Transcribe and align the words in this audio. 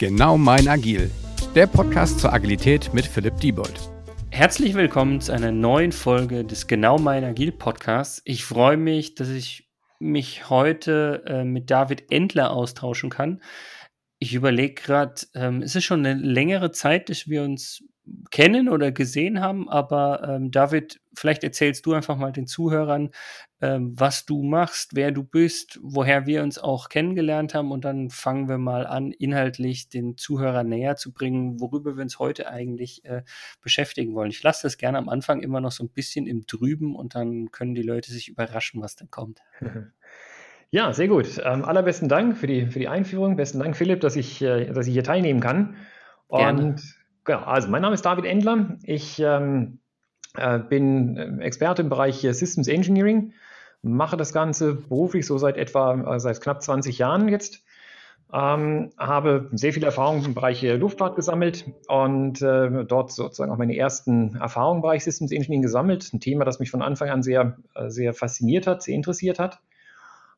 Genau 0.00 0.38
mein 0.38 0.66
Agil, 0.66 1.10
der 1.54 1.66
Podcast 1.66 2.20
zur 2.20 2.32
Agilität 2.32 2.94
mit 2.94 3.04
Philipp 3.04 3.36
Diebold. 3.36 3.90
Herzlich 4.30 4.72
willkommen 4.72 5.20
zu 5.20 5.30
einer 5.30 5.52
neuen 5.52 5.92
Folge 5.92 6.42
des 6.42 6.66
Genau 6.66 6.98
mein 6.98 7.22
Agil 7.22 7.52
Podcasts. 7.52 8.22
Ich 8.24 8.46
freue 8.46 8.78
mich, 8.78 9.14
dass 9.14 9.28
ich 9.28 9.68
mich 9.98 10.48
heute 10.48 11.22
äh, 11.26 11.44
mit 11.44 11.70
David 11.70 12.10
Endler 12.10 12.50
austauschen 12.50 13.10
kann. 13.10 13.42
Ich 14.18 14.32
überlege 14.32 14.72
gerade, 14.72 15.20
ähm, 15.34 15.60
es 15.60 15.76
ist 15.76 15.84
schon 15.84 16.06
eine 16.06 16.18
längere 16.18 16.72
Zeit, 16.72 17.10
dass 17.10 17.28
wir 17.28 17.42
uns 17.42 17.84
kennen 18.30 18.68
oder 18.68 18.92
gesehen 18.92 19.40
haben, 19.40 19.68
aber 19.68 20.28
ähm, 20.28 20.50
David, 20.50 21.00
vielleicht 21.14 21.44
erzählst 21.44 21.86
du 21.86 21.92
einfach 21.92 22.16
mal 22.16 22.32
den 22.32 22.46
Zuhörern, 22.46 23.10
ähm, 23.60 23.94
was 23.98 24.26
du 24.26 24.42
machst, 24.42 24.94
wer 24.94 25.10
du 25.12 25.22
bist, 25.24 25.78
woher 25.82 26.26
wir 26.26 26.42
uns 26.42 26.58
auch 26.58 26.88
kennengelernt 26.88 27.54
haben 27.54 27.72
und 27.72 27.84
dann 27.84 28.10
fangen 28.10 28.48
wir 28.48 28.58
mal 28.58 28.86
an, 28.86 29.12
inhaltlich 29.12 29.88
den 29.88 30.16
Zuhörern 30.16 30.68
näher 30.68 30.96
zu 30.96 31.12
bringen, 31.12 31.60
worüber 31.60 31.96
wir 31.96 32.02
uns 32.02 32.18
heute 32.18 32.48
eigentlich 32.48 33.04
äh, 33.04 33.22
beschäftigen 33.60 34.14
wollen. 34.14 34.30
Ich 34.30 34.42
lasse 34.42 34.62
das 34.62 34.78
gerne 34.78 34.98
am 34.98 35.08
Anfang 35.08 35.40
immer 35.40 35.60
noch 35.60 35.72
so 35.72 35.84
ein 35.84 35.90
bisschen 35.90 36.26
im 36.26 36.46
Drüben 36.46 36.94
und 36.94 37.14
dann 37.14 37.50
können 37.50 37.74
die 37.74 37.82
Leute 37.82 38.12
sich 38.12 38.28
überraschen, 38.28 38.80
was 38.82 38.96
dann 38.96 39.10
kommt. 39.10 39.40
Ja, 40.72 40.92
sehr 40.92 41.08
gut. 41.08 41.40
Ähm, 41.44 41.64
allerbesten 41.64 42.08
Dank 42.08 42.36
für 42.36 42.46
die, 42.46 42.66
für 42.68 42.78
die 42.78 42.86
Einführung. 42.86 43.34
Besten 43.34 43.58
Dank, 43.58 43.76
Philipp, 43.76 43.98
dass 44.00 44.14
ich, 44.14 44.40
äh, 44.40 44.66
dass 44.72 44.86
ich 44.86 44.92
hier 44.92 45.02
teilnehmen 45.02 45.40
kann. 45.40 45.74
Und 46.28 46.38
gerne. 46.38 46.76
Genau, 47.24 47.40
also 47.40 47.68
mein 47.68 47.82
Name 47.82 47.94
ist 47.94 48.04
David 48.04 48.24
Endler. 48.24 48.78
Ich 48.82 49.18
ähm, 49.20 49.78
äh, 50.36 50.58
bin 50.58 51.16
äh, 51.16 51.44
Experte 51.44 51.82
im 51.82 51.88
Bereich 51.88 52.20
Systems 52.20 52.68
Engineering 52.68 53.32
mache 53.82 54.16
das 54.16 54.32
Ganze 54.32 54.74
beruflich 54.74 55.26
so 55.26 55.38
seit 55.38 55.56
etwa, 55.56 56.14
äh, 56.16 56.20
seit 56.20 56.40
knapp 56.40 56.62
20 56.62 56.98
Jahren 56.98 57.28
jetzt. 57.28 57.64
Ähm, 58.32 58.90
habe 58.96 59.48
sehr 59.52 59.72
viel 59.72 59.82
Erfahrung 59.82 60.24
im 60.24 60.34
Bereich 60.34 60.62
Luftfahrt 60.62 61.16
gesammelt 61.16 61.64
und 61.88 62.40
äh, 62.40 62.84
dort 62.84 63.10
sozusagen 63.10 63.50
auch 63.50 63.56
meine 63.56 63.76
ersten 63.76 64.36
Erfahrungen 64.36 64.78
im 64.78 64.82
Bereich 64.82 65.02
Systems 65.02 65.32
Engineering 65.32 65.62
gesammelt. 65.62 66.12
Ein 66.12 66.20
Thema, 66.20 66.44
das 66.44 66.60
mich 66.60 66.70
von 66.70 66.80
Anfang 66.80 67.08
an 67.08 67.24
sehr, 67.24 67.56
äh, 67.74 67.88
sehr 67.88 68.14
fasziniert 68.14 68.68
hat, 68.68 68.82
sehr 68.82 68.94
interessiert 68.94 69.40
hat. 69.40 69.60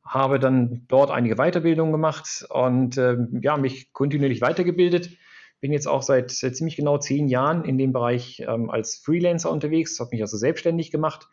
Habe 0.06 0.38
dann 0.38 0.86
dort 0.88 1.10
einige 1.10 1.36
Weiterbildungen 1.36 1.92
gemacht 1.92 2.46
und 2.48 2.96
äh, 2.96 3.18
ja, 3.42 3.58
mich 3.58 3.92
kontinuierlich 3.92 4.40
weitergebildet. 4.40 5.10
Bin 5.62 5.72
jetzt 5.72 5.86
auch 5.86 6.02
seit 6.02 6.30
ziemlich 6.30 6.76
genau 6.76 6.98
zehn 6.98 7.28
Jahren 7.28 7.64
in 7.64 7.78
dem 7.78 7.92
Bereich 7.92 8.44
ähm, 8.46 8.68
als 8.68 8.96
Freelancer 8.96 9.50
unterwegs, 9.50 9.98
habe 10.00 10.10
mich 10.12 10.20
also 10.20 10.36
selbstständig 10.36 10.90
gemacht. 10.90 11.28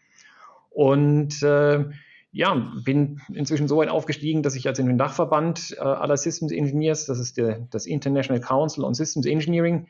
Und 0.70 1.44
äh, 1.44 1.86
ja, 2.32 2.72
bin 2.86 3.20
inzwischen 3.34 3.68
so 3.68 3.78
weit 3.78 3.90
aufgestiegen, 3.90 4.44
dass 4.44 4.56
ich 4.56 4.68
als 4.68 4.78
in 4.78 4.86
den 4.86 5.00
Dachverband 5.00 5.76
äh, 5.78 5.82
aller 5.82 6.16
Systems 6.16 6.52
Engineers, 6.52 7.08
das 7.08 7.20
ist 7.20 7.38
der, 7.38 7.68
das 7.72 7.88
International 7.88 8.40
Council 8.40 8.84
on 8.84 8.94
Systems 8.94 9.26
Engineering, 9.26 9.88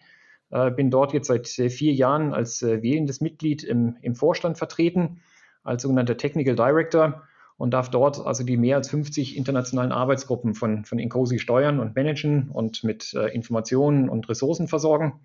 äh, 0.51 0.71
bin 0.71 0.89
dort 0.89 1.13
jetzt 1.13 1.27
seit 1.27 1.59
äh, 1.59 1.69
vier 1.69 1.93
Jahren 1.93 2.33
als 2.33 2.61
äh, 2.61 2.81
wählendes 2.81 3.21
Mitglied 3.21 3.63
im, 3.63 3.97
im 4.01 4.15
Vorstand 4.15 4.57
vertreten, 4.57 5.19
als 5.63 5.83
sogenannter 5.83 6.15
Technical 6.15 6.55
Director 6.55 7.23
und 7.59 7.71
darf 7.71 7.91
dort 7.91 8.25
also 8.25 8.45
die 8.45 8.55
mehr 8.55 8.77
als 8.77 8.89
50 8.89 9.35
internationalen 9.35 9.91
Arbeitsgruppen 9.91 10.55
von, 10.55 10.85
von 10.85 10.97
Incosi 10.97 11.39
steuern 11.39 11.81
und 11.81 11.93
managen 11.93 12.49
und 12.49 12.85
mit 12.85 13.13
äh, 13.13 13.27
Informationen 13.27 14.07
und 14.07 14.29
Ressourcen 14.29 14.69
versorgen. 14.69 15.19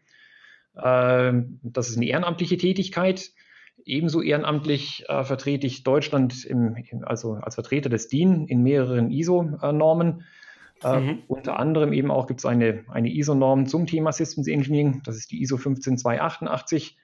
Äh, 0.74 1.32
das 1.62 1.88
ist 1.88 1.96
eine 1.96 2.06
ehrenamtliche 2.06 2.56
Tätigkeit. 2.56 3.30
Ebenso 3.84 4.20
ehrenamtlich 4.20 5.04
äh, 5.08 5.22
vertrete 5.22 5.68
ich 5.68 5.84
Deutschland 5.84 6.44
im, 6.44 6.76
also 7.02 7.34
als 7.34 7.54
Vertreter 7.54 7.88
des 7.88 8.08
DIN 8.08 8.46
in 8.48 8.64
mehreren 8.64 9.12
ISO-Normen. 9.12 10.24
Äh, 10.82 11.00
mhm. 11.00 11.22
Unter 11.28 11.60
anderem 11.60 11.92
eben 11.92 12.10
auch 12.10 12.26
gibt 12.26 12.40
es 12.40 12.46
eine, 12.46 12.82
eine 12.88 13.12
ISO-Norm 13.12 13.66
zum 13.66 13.86
Thema 13.86 14.10
Systems 14.10 14.48
Engineering. 14.48 15.02
Das 15.04 15.16
ist 15.16 15.30
die 15.30 15.40
ISO 15.40 15.56
15288. 15.56 16.96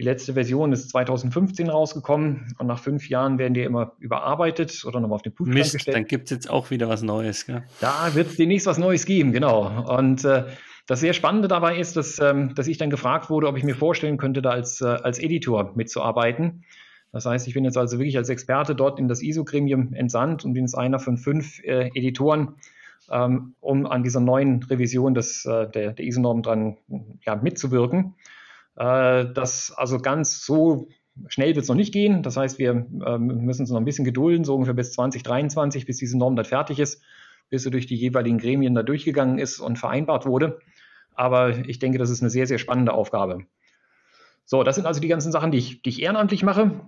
Die 0.00 0.04
letzte 0.06 0.32
Version 0.32 0.72
ist 0.72 0.88
2015 0.88 1.68
rausgekommen 1.68 2.54
und 2.56 2.66
nach 2.66 2.78
fünf 2.78 3.10
Jahren 3.10 3.36
werden 3.36 3.52
die 3.52 3.60
immer 3.60 3.92
überarbeitet 3.98 4.82
oder 4.86 4.98
nochmal 4.98 5.16
auf 5.16 5.22
den 5.22 5.34
Prüfstand 5.34 5.58
Mist, 5.58 5.72
gestellt. 5.74 5.94
Dann 5.94 6.06
gibt 6.06 6.24
es 6.24 6.30
jetzt 6.30 6.48
auch 6.48 6.70
wieder 6.70 6.88
was 6.88 7.02
Neues. 7.02 7.44
Gell? 7.44 7.64
Da 7.82 8.14
wird 8.14 8.28
es 8.28 8.36
demnächst 8.36 8.66
was 8.66 8.78
Neues 8.78 9.04
geben, 9.04 9.30
genau. 9.30 9.84
Und 9.94 10.24
äh, 10.24 10.44
das 10.86 11.00
sehr 11.00 11.12
Spannende 11.12 11.48
dabei 11.48 11.76
ist, 11.76 11.98
dass, 11.98 12.18
ähm, 12.18 12.54
dass 12.54 12.66
ich 12.66 12.78
dann 12.78 12.88
gefragt 12.88 13.28
wurde, 13.28 13.46
ob 13.46 13.58
ich 13.58 13.62
mir 13.62 13.74
vorstellen 13.74 14.16
könnte, 14.16 14.40
da 14.40 14.52
als, 14.52 14.80
äh, 14.80 14.86
als 14.86 15.18
Editor 15.18 15.72
mitzuarbeiten. 15.74 16.64
Das 17.12 17.26
heißt, 17.26 17.46
ich 17.46 17.52
bin 17.52 17.66
jetzt 17.66 17.76
also 17.76 17.98
wirklich 17.98 18.16
als 18.16 18.30
Experte 18.30 18.74
dort 18.74 18.98
in 18.98 19.06
das 19.06 19.20
ISO-Gremium 19.20 19.92
entsandt 19.92 20.46
und 20.46 20.54
bin 20.54 20.64
jetzt 20.64 20.78
einer 20.78 20.98
von 20.98 21.18
fünf 21.18 21.62
äh, 21.62 21.90
Editoren, 21.94 22.54
ähm, 23.10 23.52
um 23.60 23.84
an 23.84 24.02
dieser 24.02 24.20
neuen 24.20 24.62
Revision 24.62 25.12
des, 25.12 25.44
äh, 25.44 25.68
der, 25.68 25.92
der 25.92 26.06
ISO-Norm 26.06 26.40
dran 26.40 26.78
ja, 27.26 27.36
mitzuwirken. 27.36 28.14
Äh, 28.80 29.32
das 29.34 29.72
also 29.76 29.98
ganz 29.98 30.42
so 30.42 30.88
schnell 31.28 31.54
wird 31.54 31.64
es 31.64 31.68
noch 31.68 31.76
nicht 31.76 31.92
gehen. 31.92 32.22
Das 32.22 32.38
heißt, 32.38 32.58
wir 32.58 32.70
ähm, 32.70 33.26
müssen 33.44 33.62
uns 33.62 33.70
noch 33.70 33.76
ein 33.76 33.84
bisschen 33.84 34.06
gedulden, 34.06 34.44
so 34.44 34.54
ungefähr 34.54 34.74
bis 34.74 34.92
2023, 34.92 35.84
bis 35.84 35.98
diese 35.98 36.16
Norm 36.16 36.34
dann 36.34 36.46
fertig 36.46 36.80
ist, 36.80 37.02
bis 37.50 37.62
sie 37.62 37.70
durch 37.70 37.86
die 37.86 37.96
jeweiligen 37.96 38.38
Gremien 38.38 38.74
da 38.74 38.82
durchgegangen 38.82 39.38
ist 39.38 39.60
und 39.60 39.78
vereinbart 39.78 40.24
wurde. 40.24 40.60
Aber 41.14 41.58
ich 41.68 41.78
denke, 41.78 41.98
das 41.98 42.08
ist 42.08 42.22
eine 42.22 42.30
sehr, 42.30 42.46
sehr 42.46 42.56
spannende 42.56 42.94
Aufgabe. 42.94 43.44
So, 44.46 44.62
das 44.62 44.76
sind 44.76 44.86
also 44.86 45.00
die 45.00 45.08
ganzen 45.08 45.30
Sachen, 45.30 45.50
die 45.50 45.58
ich, 45.58 45.82
die 45.82 45.90
ich 45.90 46.00
ehrenamtlich 46.00 46.42
mache. 46.42 46.80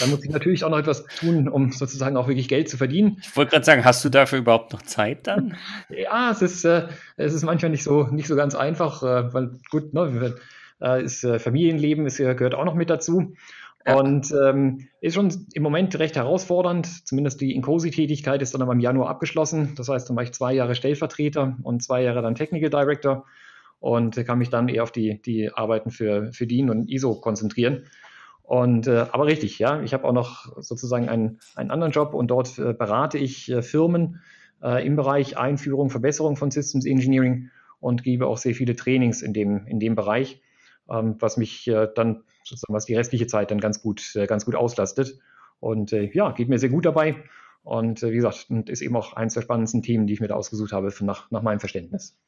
Da 0.00 0.06
muss 0.06 0.24
ich 0.24 0.30
natürlich 0.30 0.64
auch 0.64 0.70
noch 0.70 0.78
etwas 0.78 1.04
tun, 1.04 1.48
um 1.48 1.70
sozusagen 1.70 2.16
auch 2.16 2.26
wirklich 2.26 2.48
Geld 2.48 2.68
zu 2.68 2.76
verdienen. 2.76 3.18
Ich 3.22 3.36
wollte 3.36 3.52
gerade 3.52 3.64
sagen, 3.64 3.84
hast 3.84 4.04
du 4.04 4.08
dafür 4.08 4.40
überhaupt 4.40 4.72
noch 4.72 4.82
Zeit 4.82 5.28
dann? 5.28 5.56
ja, 5.88 6.32
es 6.32 6.42
ist, 6.42 6.64
äh, 6.64 6.88
es 7.16 7.32
ist 7.32 7.44
manchmal 7.44 7.70
nicht 7.70 7.84
so, 7.84 8.08
nicht 8.08 8.26
so 8.26 8.34
ganz 8.34 8.56
einfach, 8.56 9.04
äh, 9.04 9.32
weil 9.32 9.60
gut, 9.70 9.94
ne, 9.94 10.34
äh, 10.82 11.04
ist, 11.04 11.24
äh, 11.24 11.38
Familienleben 11.38 12.06
ist, 12.06 12.18
gehört 12.18 12.54
auch 12.54 12.64
noch 12.64 12.74
mit 12.74 12.90
dazu. 12.90 13.34
Ja. 13.86 13.96
Und 13.96 14.32
ähm, 14.32 14.88
ist 15.00 15.14
schon 15.14 15.46
im 15.54 15.62
Moment 15.62 15.98
recht 15.98 16.16
herausfordernd. 16.16 17.06
Zumindest 17.06 17.40
die 17.40 17.54
Incosi-Tätigkeit 17.54 18.40
ist 18.42 18.54
dann 18.54 18.62
aber 18.62 18.72
im 18.72 18.80
Januar 18.80 19.08
abgeschlossen. 19.08 19.74
Das 19.76 19.88
heißt, 19.88 20.08
dann 20.08 20.16
war 20.16 20.22
ich 20.22 20.32
zwei 20.32 20.52
Jahre 20.52 20.74
Stellvertreter 20.74 21.56
und 21.62 21.82
zwei 21.82 22.02
Jahre 22.02 22.22
dann 22.22 22.34
Technical 22.34 22.70
Director 22.70 23.24
und 23.80 24.14
kann 24.24 24.38
mich 24.38 24.50
dann 24.50 24.68
eher 24.68 24.84
auf 24.84 24.92
die, 24.92 25.20
die 25.22 25.52
Arbeiten 25.52 25.90
für, 25.90 26.32
für 26.32 26.46
DIN 26.46 26.70
und 26.70 26.88
ISO 26.88 27.16
konzentrieren. 27.16 27.84
Und 28.42 28.86
äh, 28.86 29.06
aber 29.10 29.26
richtig, 29.26 29.58
ja, 29.58 29.80
ich 29.82 29.94
habe 29.94 30.04
auch 30.04 30.12
noch 30.12 30.62
sozusagen 30.62 31.08
einen, 31.08 31.40
einen 31.56 31.70
anderen 31.70 31.92
Job 31.92 32.12
und 32.12 32.28
dort 32.28 32.58
äh, 32.58 32.74
berate 32.74 33.16
ich 33.16 33.50
äh, 33.50 33.62
Firmen 33.62 34.20
äh, 34.62 34.86
im 34.86 34.94
Bereich 34.94 35.38
Einführung, 35.38 35.90
Verbesserung 35.90 36.36
von 36.36 36.50
Systems 36.50 36.84
Engineering 36.84 37.50
und 37.80 38.04
gebe 38.04 38.26
auch 38.26 38.36
sehr 38.36 38.54
viele 38.54 38.76
Trainings 38.76 39.22
in 39.22 39.32
dem, 39.32 39.66
in 39.66 39.80
dem 39.80 39.94
Bereich, 39.94 40.41
was 40.86 41.36
mich 41.36 41.66
äh, 41.68 41.88
dann 41.94 42.24
sozusagen, 42.44 42.74
was 42.74 42.86
die 42.86 42.94
restliche 42.94 43.26
Zeit 43.26 43.50
dann 43.50 43.60
ganz 43.60 43.82
gut, 43.82 44.14
äh, 44.16 44.26
ganz 44.26 44.44
gut 44.44 44.54
auslastet. 44.54 45.18
Und 45.60 45.92
ja, 45.92 46.32
geht 46.32 46.48
mir 46.48 46.58
sehr 46.58 46.70
gut 46.70 46.84
dabei. 46.84 47.22
Und 47.62 48.02
wie 48.02 48.16
gesagt, 48.16 48.50
ist 48.66 48.82
eben 48.82 48.96
auch 48.96 49.12
eines 49.12 49.34
der 49.34 49.42
spannendsten 49.42 49.80
Themen, 49.80 50.08
die 50.08 50.14
ich 50.14 50.20
mir 50.20 50.26
da 50.26 50.34
ausgesucht 50.34 50.72
habe, 50.72 50.92
nach, 51.02 51.30
nach 51.30 51.42
meinem 51.42 51.60
Verständnis. 51.60 52.18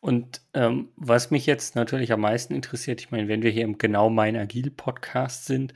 Und 0.00 0.42
ähm, 0.54 0.90
was 0.96 1.30
mich 1.30 1.46
jetzt 1.46 1.74
natürlich 1.74 2.12
am 2.12 2.20
meisten 2.20 2.54
interessiert, 2.54 3.00
ich 3.00 3.10
meine, 3.10 3.28
wenn 3.28 3.42
wir 3.42 3.50
hier 3.50 3.64
im 3.64 3.78
Genau 3.78 4.10
Mein 4.10 4.36
Agil 4.36 4.70
Podcast 4.70 5.46
sind, 5.46 5.74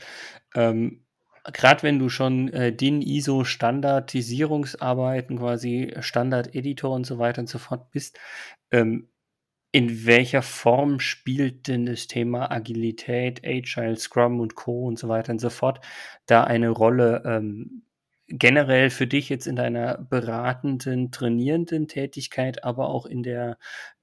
ähm, 0.55 1.05
gerade 1.45 1.83
wenn 1.83 1.99
du 1.99 2.09
schon 2.09 2.49
äh, 2.53 2.73
DIN, 2.73 3.03
ISO, 3.03 3.45
Standardisierungsarbeiten, 3.45 5.39
quasi 5.39 5.93
Standard-Editor 5.99 6.95
und 6.95 7.05
so 7.05 7.19
weiter 7.19 7.41
und 7.41 7.49
so 7.49 7.59
fort 7.59 7.91
bist, 7.91 8.19
ähm, 8.71 9.09
in 9.73 10.07
welcher 10.07 10.43
Form 10.43 11.01
spielt 11.01 11.67
denn 11.69 11.87
das 11.87 12.07
Thema 12.07 12.51
Agilität, 12.51 13.43
Agile, 13.45 13.97
Scrum 13.97 14.41
und 14.41 14.55
Co. 14.55 14.87
und 14.87 14.99
so 14.99 15.09
weiter 15.09 15.33
und 15.33 15.41
so 15.41 15.51
fort 15.51 15.81
da 16.27 16.45
eine 16.45 16.71
Rolle? 16.71 17.23
Ähm, 17.25 17.83
generell 18.29 18.91
für 18.91 19.07
dich 19.07 19.29
jetzt 19.29 19.47
in 19.47 19.57
deiner 19.57 19.99
beratenden, 19.99 21.11
trainierenden 21.11 21.89
Tätigkeit, 21.89 22.65
aber 22.65 22.89
auch 22.89 23.07
in 23.07 23.23
der 23.23 23.59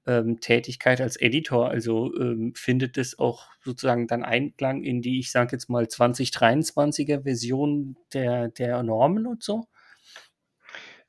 ähm, 0.06 0.40
Tätigkeit 0.40 1.00
als 1.00 1.16
Editor? 1.16 1.68
Also 1.70 2.14
ähm, 2.16 2.52
findet 2.56 2.98
es 2.98 3.18
auch 3.18 3.48
sozusagen 3.64 4.06
dann 4.06 4.24
Einklang 4.24 4.82
in 4.82 5.02
die, 5.02 5.20
ich 5.20 5.30
sage 5.32 5.52
jetzt 5.52 5.68
mal, 5.70 5.86
2023er 5.88 7.22
Version 7.22 7.96
der, 8.12 8.48
der 8.48 8.82
Normen 8.82 9.26
und 9.26 9.42
so? 9.42 9.66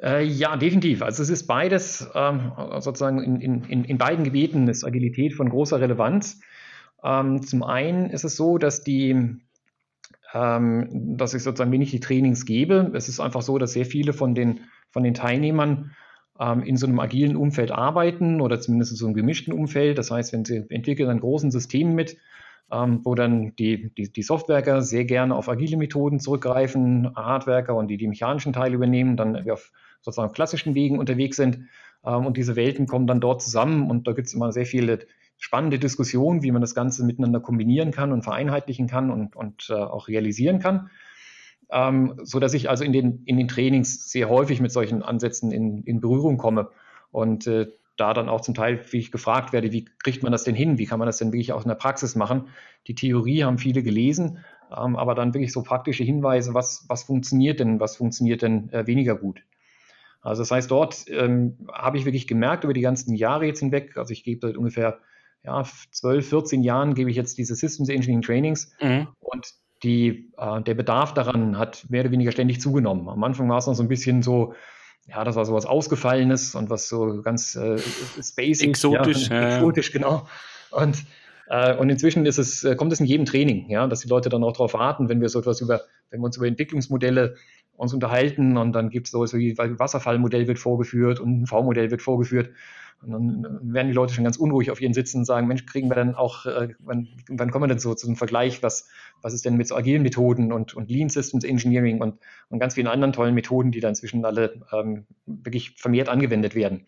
Äh, 0.01 0.23
ja, 0.23 0.57
definitiv. 0.57 1.03
Also 1.03 1.21
es 1.21 1.29
ist 1.29 1.45
beides, 1.45 2.09
ähm, 2.15 2.51
sozusagen 2.79 3.21
in, 3.21 3.61
in, 3.63 3.83
in 3.83 3.97
beiden 3.97 4.23
Gebieten 4.23 4.67
ist 4.67 4.83
Agilität 4.83 5.33
von 5.33 5.49
großer 5.49 5.79
Relevanz. 5.79 6.41
Ähm, 7.03 7.43
zum 7.43 7.63
einen 7.63 8.09
ist 8.09 8.23
es 8.23 8.35
so, 8.35 8.57
dass 8.57 8.83
die 8.83 9.37
ähm, 10.33 11.17
dass 11.17 11.33
ich 11.33 11.43
sozusagen 11.43 11.71
wenig 11.71 11.91
die 11.91 11.99
Trainings 11.99 12.45
gebe. 12.45 12.91
Es 12.93 13.09
ist 13.09 13.19
einfach 13.19 13.41
so, 13.41 13.57
dass 13.57 13.73
sehr 13.73 13.85
viele 13.85 14.13
von 14.13 14.33
den, 14.33 14.61
von 14.89 15.03
den 15.03 15.13
Teilnehmern 15.13 15.91
ähm, 16.39 16.63
in 16.63 16.77
so 16.77 16.87
einem 16.87 16.99
agilen 16.99 17.35
Umfeld 17.35 17.71
arbeiten 17.71 18.41
oder 18.41 18.59
zumindest 18.59 18.91
in 18.91 18.97
so 18.97 19.05
einem 19.05 19.15
gemischten 19.15 19.53
Umfeld. 19.53 19.97
Das 19.97 20.09
heißt, 20.11 20.33
wenn 20.33 20.45
sie 20.45 20.65
entwickeln 20.69 21.09
ein 21.09 21.19
großen 21.19 21.51
System 21.51 21.95
mit, 21.95 22.17
ähm, 22.71 23.01
wo 23.03 23.15
dann 23.15 23.55
die, 23.57 23.93
die, 23.93 24.11
die 24.11 24.23
Softwerker 24.23 24.81
sehr 24.81 25.05
gerne 25.05 25.35
auf 25.35 25.49
agile 25.49 25.77
Methoden 25.77 26.19
zurückgreifen, 26.19 27.13
Hardwerker 27.15 27.75
und 27.75 27.89
die 27.89 27.97
die 27.97 28.07
mechanischen 28.07 28.53
Teile 28.53 28.75
übernehmen, 28.75 29.17
dann 29.17 29.49
auf 29.49 29.71
sozusagen 30.01 30.33
klassischen 30.33 30.75
Wegen 30.75 30.99
unterwegs 30.99 31.37
sind. 31.37 31.67
Ähm, 32.05 32.25
und 32.25 32.37
diese 32.37 32.55
Welten 32.55 32.87
kommen 32.87 33.07
dann 33.07 33.21
dort 33.21 33.41
zusammen 33.41 33.89
und 33.89 34.07
da 34.07 34.13
gibt 34.13 34.27
es 34.27 34.33
immer 34.33 34.51
sehr 34.51 34.65
viele 34.65 34.99
spannende 35.37 35.79
Diskussionen, 35.79 36.43
wie 36.43 36.51
man 36.51 36.61
das 36.61 36.75
Ganze 36.75 37.03
miteinander 37.03 37.39
kombinieren 37.39 37.91
kann 37.91 38.11
und 38.11 38.21
vereinheitlichen 38.21 38.87
kann 38.87 39.09
und, 39.09 39.35
und 39.35 39.69
äh, 39.69 39.73
auch 39.73 40.07
realisieren 40.07 40.59
kann. 40.59 40.89
Ähm, 41.71 42.19
so 42.23 42.39
dass 42.39 42.53
ich 42.53 42.69
also 42.69 42.83
in 42.83 42.93
den, 42.93 43.23
in 43.25 43.37
den 43.37 43.47
Trainings 43.47 44.11
sehr 44.11 44.29
häufig 44.29 44.61
mit 44.61 44.71
solchen 44.71 45.01
Ansätzen 45.01 45.51
in, 45.51 45.83
in 45.83 46.01
Berührung 46.01 46.37
komme 46.37 46.69
und 47.11 47.47
äh, 47.47 47.67
da 47.97 48.13
dann 48.13 48.29
auch 48.29 48.41
zum 48.41 48.55
Teil, 48.55 48.81
wie 48.91 48.97
ich 48.97 49.11
gefragt 49.11 49.53
werde, 49.53 49.71
wie 49.71 49.85
kriegt 50.03 50.23
man 50.23 50.31
das 50.31 50.43
denn 50.43 50.55
hin? 50.55 50.77
Wie 50.77 50.85
kann 50.85 50.99
man 50.99 51.05
das 51.05 51.17
denn 51.17 51.31
wirklich 51.31 51.53
auch 51.53 51.63
in 51.63 51.69
der 51.69 51.75
Praxis 51.75 52.15
machen? 52.15 52.49
Die 52.87 52.95
Theorie 52.95 53.43
haben 53.43 53.57
viele 53.57 53.83
gelesen, 53.83 54.39
ähm, 54.75 54.95
aber 54.95 55.15
dann 55.15 55.33
wirklich 55.33 55.53
so 55.53 55.63
praktische 55.63 56.03
Hinweise, 56.03 56.53
was, 56.53 56.85
was 56.87 57.03
funktioniert 57.03 57.59
denn, 57.59 57.79
was 57.79 57.97
funktioniert 57.97 58.41
denn 58.41 58.69
äh, 58.69 58.87
weniger 58.87 59.15
gut? 59.15 59.43
Also 60.21 60.43
das 60.43 60.51
heißt, 60.51 60.69
dort 60.69 61.05
ähm, 61.07 61.57
habe 61.71 61.97
ich 61.97 62.05
wirklich 62.05 62.27
gemerkt 62.27 62.63
über 62.63 62.73
die 62.73 62.81
ganzen 62.81 63.15
Jahre 63.15 63.45
jetzt 63.45 63.59
hinweg, 63.59 63.97
also 63.97 64.11
ich 64.11 64.23
gebe 64.23 64.47
seit 64.47 64.57
ungefähr 64.57 64.99
ja, 65.43 65.63
12, 65.91 66.29
14 66.29 66.63
Jahren 66.63 66.93
gebe 66.93 67.09
ich 67.09 67.15
jetzt 67.15 67.37
diese 67.37 67.55
Systems 67.55 67.89
Engineering 67.89 68.21
Trainings 68.21 68.71
mhm. 68.79 69.07
und 69.19 69.47
die, 69.83 70.31
äh, 70.37 70.61
der 70.61 70.75
Bedarf 70.75 71.13
daran 71.13 71.57
hat 71.57 71.85
mehr 71.89 72.01
oder 72.01 72.11
weniger 72.11 72.31
ständig 72.31 72.61
zugenommen. 72.61 73.09
Am 73.09 73.23
Anfang 73.23 73.49
war 73.49 73.57
es 73.57 73.65
noch 73.65 73.73
so 73.73 73.81
ein 73.81 73.87
bisschen 73.87 74.21
so, 74.21 74.53
ja, 75.07 75.23
das 75.23 75.35
war 75.35 75.45
so 75.45 75.53
was 75.53 75.65
Ausgefallenes 75.65 76.53
und 76.53 76.69
was 76.69 76.87
so 76.87 77.21
ganz 77.23 77.55
äh, 77.55 77.79
spacey. 77.79 78.67
Exotisch. 78.67 79.29
Ja, 79.29 79.55
exotisch, 79.55 79.91
genau. 79.91 80.27
Und, 80.69 81.03
äh, 81.47 81.75
und 81.75 81.89
inzwischen 81.89 82.27
ist 82.27 82.37
es, 82.37 82.63
äh, 82.63 82.75
kommt 82.75 82.93
es 82.93 82.99
in 82.99 83.07
jedem 83.07 83.25
Training, 83.25 83.69
ja, 83.69 83.87
dass 83.87 84.01
die 84.01 84.07
Leute 84.07 84.29
dann 84.29 84.43
auch 84.43 84.53
darauf 84.53 84.75
warten, 84.75 85.09
wenn 85.09 85.19
wir 85.19 85.29
so 85.29 85.39
etwas 85.39 85.61
über, 85.61 85.81
wenn 86.11 86.21
wir 86.21 86.25
uns 86.25 86.37
über 86.37 86.47
Entwicklungsmodelle 86.47 87.35
uns 87.81 87.95
unterhalten 87.95 88.57
und 88.57 88.73
dann 88.73 88.89
gibt 88.91 89.07
es 89.07 89.11
so, 89.11 89.25
so 89.25 89.39
wie 89.39 89.57
Wasserfallmodell 89.57 90.47
wird 90.47 90.59
vorgeführt 90.59 91.19
und 91.19 91.41
ein 91.41 91.47
V-Modell 91.47 91.89
wird 91.89 92.03
vorgeführt. 92.03 92.51
Und 93.01 93.11
dann 93.11 93.73
werden 93.73 93.87
die 93.87 93.95
Leute 93.95 94.13
schon 94.13 94.23
ganz 94.23 94.37
unruhig 94.37 94.69
auf 94.69 94.79
ihren 94.79 94.93
Sitzen 94.93 95.17
und 95.17 95.25
sagen, 95.25 95.47
Mensch, 95.47 95.65
kriegen 95.65 95.89
wir 95.89 95.95
dann 95.95 96.13
auch, 96.13 96.45
äh, 96.45 96.75
wann, 96.77 97.07
wann 97.27 97.49
kommen 97.49 97.63
wir 97.63 97.69
denn 97.69 97.79
so 97.79 97.95
zu 97.95 98.05
einem 98.05 98.15
Vergleich, 98.15 98.61
was, 98.61 98.87
was 99.23 99.33
ist 99.33 99.43
denn 99.43 99.57
mit 99.57 99.67
so 99.67 99.75
agilen 99.75 100.03
Methoden 100.03 100.51
und, 100.51 100.75
und 100.75 100.91
Lean 100.91 101.09
Systems 101.09 101.43
Engineering 101.43 102.01
und, 102.01 102.19
und 102.49 102.59
ganz 102.59 102.75
vielen 102.75 102.85
anderen 102.85 103.13
tollen 103.13 103.33
Methoden, 103.33 103.71
die 103.71 103.79
da 103.79 103.89
inzwischen 103.89 104.23
alle 104.23 104.61
ähm, 104.71 105.07
wirklich 105.25 105.71
vermehrt 105.77 106.09
angewendet 106.09 106.53
werden. 106.53 106.85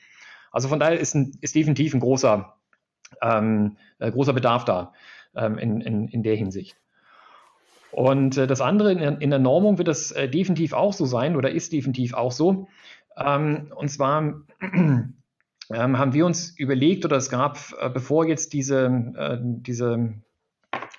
Also 0.52 0.68
von 0.68 0.80
daher 0.80 1.00
ist, 1.00 1.16
ein, 1.16 1.32
ist 1.42 1.56
definitiv 1.56 1.96
ein 1.96 2.02
großer, 2.02 2.56
ähm, 3.24 3.78
äh, 3.98 4.12
großer 4.12 4.34
Bedarf 4.34 4.66
da 4.66 4.94
ähm, 5.36 5.58
in, 5.58 5.82
in, 5.82 6.08
in 6.10 6.22
der 6.22 6.36
Hinsicht. 6.36 6.78
Und 7.94 8.38
äh, 8.38 8.48
das 8.48 8.60
andere, 8.60 8.92
in 8.92 8.98
der, 8.98 9.22
in 9.22 9.30
der 9.30 9.40
Normung 9.40 9.78
wird 9.78 9.88
das 9.88 10.12
äh, 10.12 10.28
definitiv 10.28 10.74
auch 10.74 10.94
so 10.94 11.06
sein 11.06 11.36
oder 11.36 11.52
ist 11.52 11.72
definitiv 11.72 12.16
auch 12.16 12.32
so. 12.32 12.68
Ähm, 13.16 13.72
und 13.76 13.90
zwar 13.90 14.42
ähm, 14.62 15.14
haben 15.72 16.14
wir 16.14 16.26
uns 16.26 16.58
überlegt 16.58 17.06
oder 17.06 17.18
es 17.18 17.30
gab, 17.30 17.60
äh, 17.80 17.90
bevor 17.90 18.26
jetzt 18.26 18.54
diese, 18.54 19.14
äh, 19.16 19.38
diese, 19.40 20.14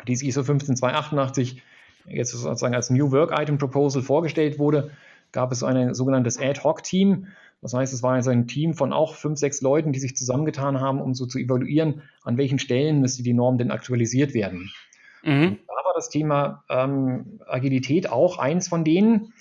diese 0.06 0.25
ISO 0.25 0.44
15288 0.44 1.62
jetzt 2.06 2.31
sozusagen 2.31 2.75
als 2.76 2.91
New 2.91 3.11
Work 3.11 3.32
Item 3.37 3.58
Proposal 3.58 4.02
vorgestellt 4.02 4.61
wurde, 4.61 4.90
gab 5.32 5.50
es 5.50 5.64
ein 5.64 5.94
sogenanntes 5.94 6.38
Ad-Hoc-Team. 6.38 7.26
Das 7.61 7.75
heißt, 7.75 7.93
es 7.93 8.05
war 8.05 8.12
also 8.12 8.31
ein 8.31 8.47
Team 8.47 8.75
von 8.75 8.93
auch 8.93 9.14
fünf, 9.14 9.38
sechs 9.38 9.62
Leuten, 9.62 9.93
die 9.93 9.99
sich 9.99 10.17
zusammengetan 10.17 10.81
haben, 10.81 11.00
um 11.00 11.14
so 11.14 11.26
zu 11.26 11.38
evaluieren, 11.38 12.02
an 12.23 12.37
welchen 12.37 12.61
Stellen 12.61 13.00
müsste 13.00 13.25
die 13.25 13.32
Norm 13.32 13.58
denn 13.58 13.73
aktualisiert 13.73 14.32
werden. 14.32 14.70
Mhm. 15.25 15.59
Da 15.67 15.75
war 15.75 15.94
das 15.94 16.09
Thema 16.09 16.65
ähm, 16.69 17.41
Agilität 17.47 18.11
auch 18.11 18.38
eins 18.38 18.69
von 18.69 18.85
denen. 18.85 19.32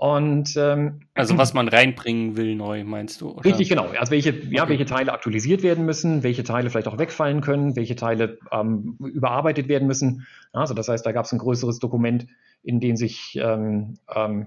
Und, 0.00 0.56
ähm, 0.56 1.00
also 1.12 1.36
was 1.36 1.52
man 1.52 1.68
reinbringen 1.68 2.34
will 2.34 2.54
neu, 2.54 2.84
meinst 2.84 3.20
du? 3.20 3.32
Oder? 3.32 3.44
Richtig, 3.44 3.68
genau. 3.68 3.86
Also 3.98 4.10
welche, 4.12 4.30
okay. 4.30 4.48
ja, 4.50 4.66
welche 4.66 4.86
Teile 4.86 5.12
aktualisiert 5.12 5.62
werden 5.62 5.84
müssen, 5.84 6.22
welche 6.22 6.42
Teile 6.42 6.70
vielleicht 6.70 6.88
auch 6.88 6.96
wegfallen 6.96 7.42
können, 7.42 7.76
welche 7.76 7.96
Teile 7.96 8.38
ähm, 8.50 8.96
überarbeitet 8.98 9.68
werden 9.68 9.86
müssen. 9.86 10.26
Also 10.54 10.72
das 10.72 10.88
heißt, 10.88 11.04
da 11.04 11.12
gab 11.12 11.26
es 11.26 11.32
ein 11.32 11.38
größeres 11.38 11.80
Dokument, 11.80 12.26
in 12.62 12.80
dem 12.80 12.96
sich 12.96 13.38
ähm, 13.42 13.98
ähm, 14.14 14.46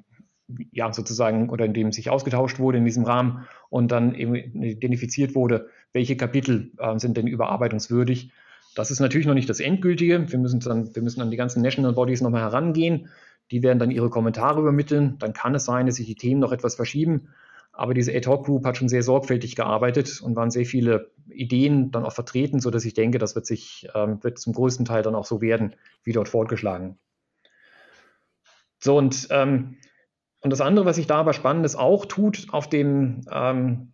ja 0.72 0.92
sozusagen 0.92 1.51
oder 1.51 1.66
in 1.66 1.75
dem 1.75 1.92
sich 1.92 2.10
ausgetauscht 2.10 2.57
wurde 2.57 2.80
in 2.80 2.86
diesem 2.86 3.04
Rahmen 3.04 3.45
und 3.69 3.92
dann 3.92 4.16
eben 4.16 4.34
identifiziert 4.34 5.36
wurde, 5.36 5.69
welche 5.94 6.18
Kapitel 6.18 6.72
äh, 6.80 6.98
sind 6.98 7.16
denn 7.16 7.28
überarbeitungswürdig 7.28 8.31
das 8.75 8.91
ist 8.91 8.99
natürlich 8.99 9.27
noch 9.27 9.33
nicht 9.33 9.49
das 9.49 9.59
Endgültige. 9.59 10.31
Wir 10.31 10.39
müssen 10.39 10.59
dann, 10.59 10.95
wir 10.95 11.01
müssen 11.01 11.21
an 11.21 11.31
die 11.31 11.37
ganzen 11.37 11.61
National 11.61 11.93
Bodies 11.93 12.21
nochmal 12.21 12.41
herangehen. 12.41 13.09
Die 13.51 13.61
werden 13.61 13.79
dann 13.79 13.91
ihre 13.91 14.09
Kommentare 14.09 14.61
übermitteln. 14.61 15.17
Dann 15.19 15.33
kann 15.33 15.55
es 15.55 15.65
sein, 15.65 15.85
dass 15.85 15.95
sich 15.95 16.07
die 16.07 16.15
Themen 16.15 16.39
noch 16.39 16.51
etwas 16.51 16.75
verschieben. 16.75 17.29
Aber 17.71 17.95
diese 17.95 18.13
Ad-Hoc-Group 18.13 18.65
hat 18.65 18.77
schon 18.77 18.87
sehr 18.87 19.01
sorgfältig 19.01 19.55
gearbeitet 19.55 20.21
und 20.21 20.35
waren 20.35 20.51
sehr 20.51 20.65
viele 20.65 21.11
Ideen 21.27 21.91
dann 21.91 22.05
auch 22.05 22.13
vertreten, 22.13 22.59
sodass 22.59 22.85
ich 22.85 22.93
denke, 22.93 23.17
das 23.17 23.33
wird 23.33 23.47
sich 23.47 23.87
ähm, 23.95 24.23
wird 24.23 24.37
zum 24.37 24.53
größten 24.53 24.85
Teil 24.85 25.01
dann 25.01 25.15
auch 25.15 25.25
so 25.25 25.41
werden, 25.41 25.75
wie 26.03 26.13
dort 26.13 26.29
fortgeschlagen. 26.29 26.97
So, 28.79 28.97
und, 28.97 29.27
ähm, 29.31 29.77
und 30.41 30.49
das 30.51 30.61
andere, 30.61 30.85
was 30.85 30.97
sich 30.97 31.07
da 31.07 31.15
aber 31.15 31.33
Spannendes 31.33 31.75
auch 31.75 32.05
tut 32.05 32.47
auf, 32.51 32.69
dem, 32.69 33.21
ähm, 33.31 33.93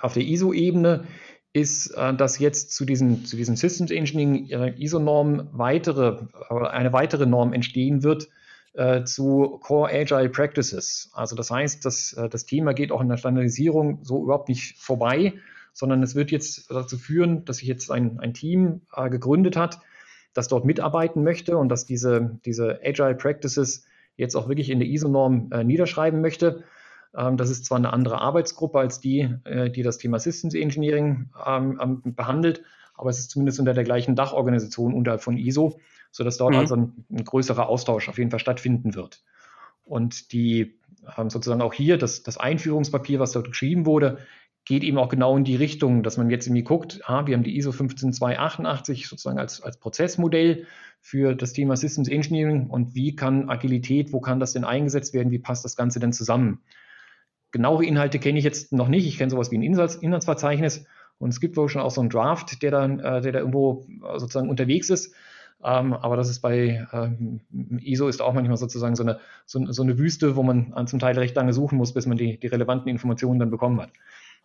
auf 0.00 0.14
der 0.14 0.22
ISO-Ebene, 0.22 1.04
ist, 1.52 1.90
äh, 1.90 2.14
dass 2.14 2.38
jetzt 2.38 2.72
zu 2.72 2.84
diesen, 2.84 3.24
zu 3.24 3.36
diesen 3.36 3.56
Systems 3.56 3.90
Engineering 3.90 4.48
äh, 4.50 4.74
ISO-Normen 4.78 5.48
weitere, 5.52 6.18
eine 6.48 6.92
weitere 6.92 7.26
Norm 7.26 7.52
entstehen 7.52 8.02
wird 8.02 8.28
äh, 8.74 9.04
zu 9.04 9.58
Core 9.62 9.90
Agile 9.92 10.28
Practices. 10.28 11.10
Also 11.12 11.34
das 11.34 11.50
heißt, 11.50 11.84
dass, 11.84 12.16
das 12.30 12.46
Thema 12.46 12.72
geht 12.72 12.92
auch 12.92 13.00
in 13.00 13.08
der 13.08 13.16
Standardisierung 13.16 14.04
so 14.04 14.22
überhaupt 14.22 14.48
nicht 14.48 14.78
vorbei, 14.78 15.34
sondern 15.72 16.02
es 16.02 16.14
wird 16.14 16.30
jetzt 16.30 16.70
dazu 16.70 16.96
führen, 16.96 17.44
dass 17.44 17.58
sich 17.58 17.68
jetzt 17.68 17.90
ein, 17.90 18.20
ein 18.20 18.34
Team 18.34 18.82
gegründet 19.08 19.56
hat, 19.56 19.80
das 20.34 20.48
dort 20.48 20.64
mitarbeiten 20.64 21.22
möchte 21.24 21.56
und 21.56 21.68
dass 21.68 21.86
diese, 21.86 22.38
diese 22.44 22.80
Agile 22.84 23.14
Practices 23.14 23.84
jetzt 24.16 24.34
auch 24.36 24.48
wirklich 24.48 24.70
in 24.70 24.80
der 24.80 24.88
ISO-Norm 24.88 25.50
niederschreiben 25.64 26.20
möchte. 26.20 26.64
Ähm, 27.16 27.36
das 27.36 27.50
ist 27.50 27.64
zwar 27.64 27.78
eine 27.78 27.92
andere 27.92 28.20
Arbeitsgruppe 28.20 28.78
als 28.78 29.00
die, 29.00 29.34
äh, 29.44 29.70
die 29.70 29.82
das 29.82 29.98
Thema 29.98 30.18
Systems 30.18 30.54
Engineering 30.54 31.30
ähm, 31.44 32.02
behandelt, 32.04 32.62
aber 32.94 33.10
es 33.10 33.18
ist 33.18 33.30
zumindest 33.30 33.58
unter 33.58 33.74
der 33.74 33.84
gleichen 33.84 34.14
Dachorganisation 34.14 34.94
unterhalb 34.94 35.22
von 35.22 35.36
ISO, 35.36 35.80
sodass 36.10 36.36
dort 36.36 36.52
mhm. 36.52 36.58
also 36.58 36.76
ein, 36.76 37.04
ein, 37.10 37.24
größerer 37.24 37.68
Austausch 37.68 38.08
auf 38.08 38.18
jeden 38.18 38.30
Fall 38.30 38.40
stattfinden 38.40 38.94
wird. 38.94 39.22
Und 39.84 40.32
die 40.32 40.78
ähm, 41.16 41.30
sozusagen 41.30 41.62
auch 41.62 41.74
hier, 41.74 41.98
das, 41.98 42.22
das 42.22 42.36
Einführungspapier, 42.36 43.18
was 43.18 43.32
dort 43.32 43.48
geschrieben 43.48 43.86
wurde, 43.86 44.18
geht 44.66 44.84
eben 44.84 44.98
auch 44.98 45.08
genau 45.08 45.36
in 45.36 45.44
die 45.44 45.56
Richtung, 45.56 46.02
dass 46.02 46.16
man 46.16 46.30
jetzt 46.30 46.46
irgendwie 46.46 46.62
guckt, 46.62 47.00
ah, 47.04 47.26
wir 47.26 47.34
haben 47.34 47.42
die 47.42 47.56
ISO 47.56 47.72
15288 47.72 49.08
sozusagen 49.08 49.38
als, 49.38 49.62
als 49.62 49.78
Prozessmodell 49.78 50.66
für 51.00 51.34
das 51.34 51.54
Thema 51.54 51.76
Systems 51.76 52.08
Engineering 52.08 52.68
und 52.68 52.94
wie 52.94 53.16
kann 53.16 53.48
Agilität, 53.48 54.12
wo 54.12 54.20
kann 54.20 54.38
das 54.38 54.52
denn 54.52 54.64
eingesetzt 54.64 55.14
werden, 55.14 55.32
wie 55.32 55.38
passt 55.38 55.64
das 55.64 55.74
Ganze 55.74 55.98
denn 55.98 56.12
zusammen? 56.12 56.60
Genauere 57.52 57.84
Inhalte 57.84 58.18
kenne 58.18 58.38
ich 58.38 58.44
jetzt 58.44 58.72
noch 58.72 58.88
nicht. 58.88 59.06
Ich 59.06 59.18
kenne 59.18 59.30
sowas 59.30 59.50
wie 59.50 59.58
ein 59.58 59.62
Inhalts 59.62 59.96
Inhaltsverzeichnis 59.96 60.86
und 61.18 61.30
es 61.30 61.40
gibt 61.40 61.56
wohl 61.56 61.68
schon 61.68 61.82
auch 61.82 61.90
so 61.90 62.00
einen 62.00 62.10
Draft, 62.10 62.62
der 62.62 62.70
dann, 62.70 62.98
äh, 63.00 63.20
der 63.20 63.32
da 63.32 63.38
irgendwo 63.40 63.86
äh, 64.02 64.18
sozusagen 64.18 64.48
unterwegs 64.48 64.90
ist. 64.90 65.14
Ähm, 65.62 65.92
aber 65.92 66.16
das 66.16 66.30
ist 66.30 66.40
bei 66.40 66.86
ähm, 66.92 67.40
ISO 67.80 68.08
ist 68.08 68.22
auch 68.22 68.32
manchmal 68.32 68.56
sozusagen 68.56 68.96
so 68.96 69.02
eine, 69.02 69.20
so, 69.44 69.70
so, 69.70 69.82
eine 69.82 69.98
Wüste, 69.98 70.34
wo 70.34 70.42
man 70.42 70.86
zum 70.86 70.98
Teil 70.98 71.18
recht 71.18 71.36
lange 71.36 71.52
suchen 71.52 71.76
muss, 71.76 71.92
bis 71.92 72.06
man 72.06 72.16
die, 72.16 72.38
die 72.38 72.46
relevanten 72.46 72.88
Informationen 72.88 73.38
dann 73.38 73.50
bekommen 73.50 73.80
hat. 73.80 73.90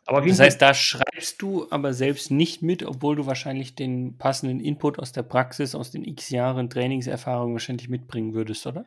das 0.06 0.40
heißt, 0.40 0.62
da 0.62 0.74
schreibst 0.74 1.42
du 1.42 1.68
aber 1.70 1.94
selbst 1.94 2.32
nicht 2.32 2.62
mit, 2.62 2.84
obwohl 2.84 3.16
du 3.16 3.26
wahrscheinlich 3.26 3.76
den 3.76 4.18
passenden 4.18 4.60
Input 4.60 5.00
aus 5.00 5.14
der 5.14 5.24
Praxis, 5.24 5.74
aus 5.74 5.90
den 5.90 6.04
x 6.04 6.30
Jahren 6.30 6.70
Trainingserfahrung 6.70 7.54
wahrscheinlich 7.54 7.88
mitbringen 7.88 8.34
würdest, 8.34 8.68
oder? 8.68 8.86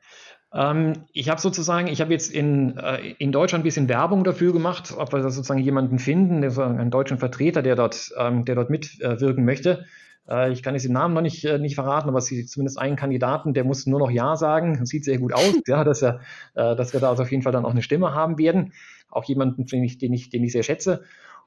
Ähm, 0.53 1.05
ich 1.13 1.29
habe 1.29 1.41
sozusagen, 1.41 1.89
ich 1.89 2.01
habe 2.01 2.13
jetzt 2.13 2.33
in, 2.33 2.77
äh, 2.79 3.13
in 3.19 3.33
Deutschland 3.33 3.63
ein 3.63 3.65
bisschen 3.65 3.89
Werbung 3.89 4.25
dafür 4.25 4.53
gemacht, 4.53 4.95
ob 4.97 5.13
wir 5.13 5.21
da 5.21 5.31
sozusagen 5.31 5.61
jemanden 5.61 5.99
finden, 5.99 6.43
einen 6.43 6.91
deutschen 6.91 7.19
Vertreter, 7.19 7.63
der 7.63 7.77
dort, 7.77 8.13
ähm, 8.17 8.45
der 8.45 8.55
dort 8.55 8.71
mitwirken 8.71 9.45
möchte. 9.45 9.85
Äh, 10.29 10.53
ich 10.53 10.63
kann 10.63 10.75
jetzt 10.75 10.85
den 10.85 10.93
Namen 10.93 11.15
noch 11.15 11.21
nicht, 11.21 11.45
äh, 11.45 11.59
nicht 11.59 11.75
verraten, 11.75 12.09
aber 12.09 12.19
es 12.19 12.33
ist 12.33 12.51
zumindest 12.51 12.79
einen 12.79 12.97
Kandidaten, 12.97 13.53
der 13.53 13.65
muss 13.65 13.87
nur 13.87 13.99
noch 14.01 14.11
Ja 14.11 14.37
sagen. 14.37 14.87
Sieht 14.87 15.05
sehr 15.05 15.19
gut 15.19 15.35
aus, 15.35 15.53
ja, 15.67 15.85
dass, 15.85 16.03
er, 16.03 16.21
dass 16.55 16.93
wir 16.95 17.01
da 17.01 17.11
also 17.11 17.25
auf 17.25 17.31
jeden 17.31 17.43
Fall 17.43 17.53
dann 17.53 17.67
auch 17.67 17.73
eine 17.73 17.83
Stimme 17.83 18.15
haben 18.15 18.39
werden. 18.39 18.73
Auch 19.11 19.25
jemanden, 19.25 19.67
den 19.67 19.85
ich, 19.85 19.99
den 19.99 20.13
ich, 20.13 20.31
den 20.31 20.45
ich 20.45 20.53
sehr 20.53 20.63
schätze. 20.63 21.03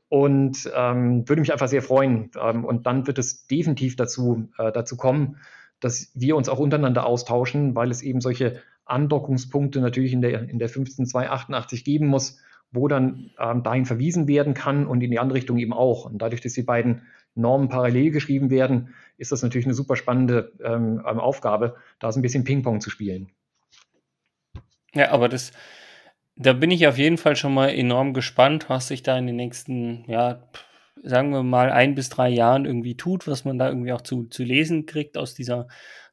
Und 0.09 0.69
ähm, 0.75 1.27
würde 1.27 1.39
mich 1.39 1.53
einfach 1.53 1.69
sehr 1.69 1.81
freuen. 1.81 2.31
Ähm, 2.39 2.65
und 2.65 2.85
dann 2.85 3.07
wird 3.07 3.17
es 3.17 3.47
definitiv 3.47 3.95
dazu, 3.95 4.49
äh, 4.57 4.71
dazu 4.71 4.97
kommen, 4.97 5.37
dass 5.79 6.11
wir 6.13 6.35
uns 6.35 6.49
auch 6.49 6.59
untereinander 6.59 7.05
austauschen, 7.05 7.75
weil 7.75 7.91
es 7.91 8.01
eben 8.01 8.19
solche 8.19 8.61
Andockungspunkte 8.91 9.81
natürlich 9.81 10.13
in 10.13 10.21
der, 10.21 10.49
in 10.49 10.59
der 10.59 10.69
15288 10.69 11.83
geben 11.83 12.07
muss, 12.07 12.39
wo 12.71 12.87
dann 12.87 13.31
ähm, 13.39 13.63
dahin 13.63 13.85
verwiesen 13.85 14.27
werden 14.27 14.53
kann 14.53 14.87
und 14.87 15.01
in 15.01 15.11
die 15.11 15.19
andere 15.19 15.37
Richtung 15.37 15.57
eben 15.57 15.73
auch. 15.73 16.05
Und 16.05 16.21
dadurch, 16.21 16.41
dass 16.41 16.53
die 16.53 16.63
beiden 16.63 17.01
Normen 17.35 17.69
parallel 17.69 18.11
geschrieben 18.11 18.49
werden, 18.49 18.93
ist 19.17 19.31
das 19.31 19.43
natürlich 19.43 19.65
eine 19.65 19.73
super 19.73 19.95
spannende 19.95 20.53
ähm, 20.63 21.01
Aufgabe, 21.05 21.75
da 21.99 22.11
so 22.11 22.19
ein 22.19 22.21
bisschen 22.21 22.43
Ping-Pong 22.43 22.81
zu 22.81 22.89
spielen. 22.89 23.31
Ja, 24.93 25.11
aber 25.11 25.29
das, 25.29 25.51
Da 26.35 26.53
bin 26.53 26.71
ich 26.71 26.87
auf 26.87 26.97
jeden 26.97 27.17
Fall 27.17 27.35
schon 27.35 27.53
mal 27.53 27.69
enorm 27.69 28.13
gespannt, 28.13 28.69
was 28.69 28.87
sich 28.87 29.03
da 29.03 29.17
in 29.17 29.27
den 29.27 29.35
nächsten, 29.35 30.05
ja, 30.07 30.49
sagen 31.03 31.31
wir 31.31 31.43
mal, 31.43 31.71
ein 31.71 31.95
bis 31.95 32.09
drei 32.09 32.29
Jahren 32.29 32.65
irgendwie 32.65 32.97
tut, 32.97 33.27
was 33.27 33.45
man 33.45 33.57
da 33.59 33.69
irgendwie 33.69 33.93
auch 33.93 34.01
zu, 34.01 34.25
zu 34.25 34.43
lesen 34.43 34.85
kriegt 34.85 35.17
aus 35.17 35.33
dieser 35.33 35.67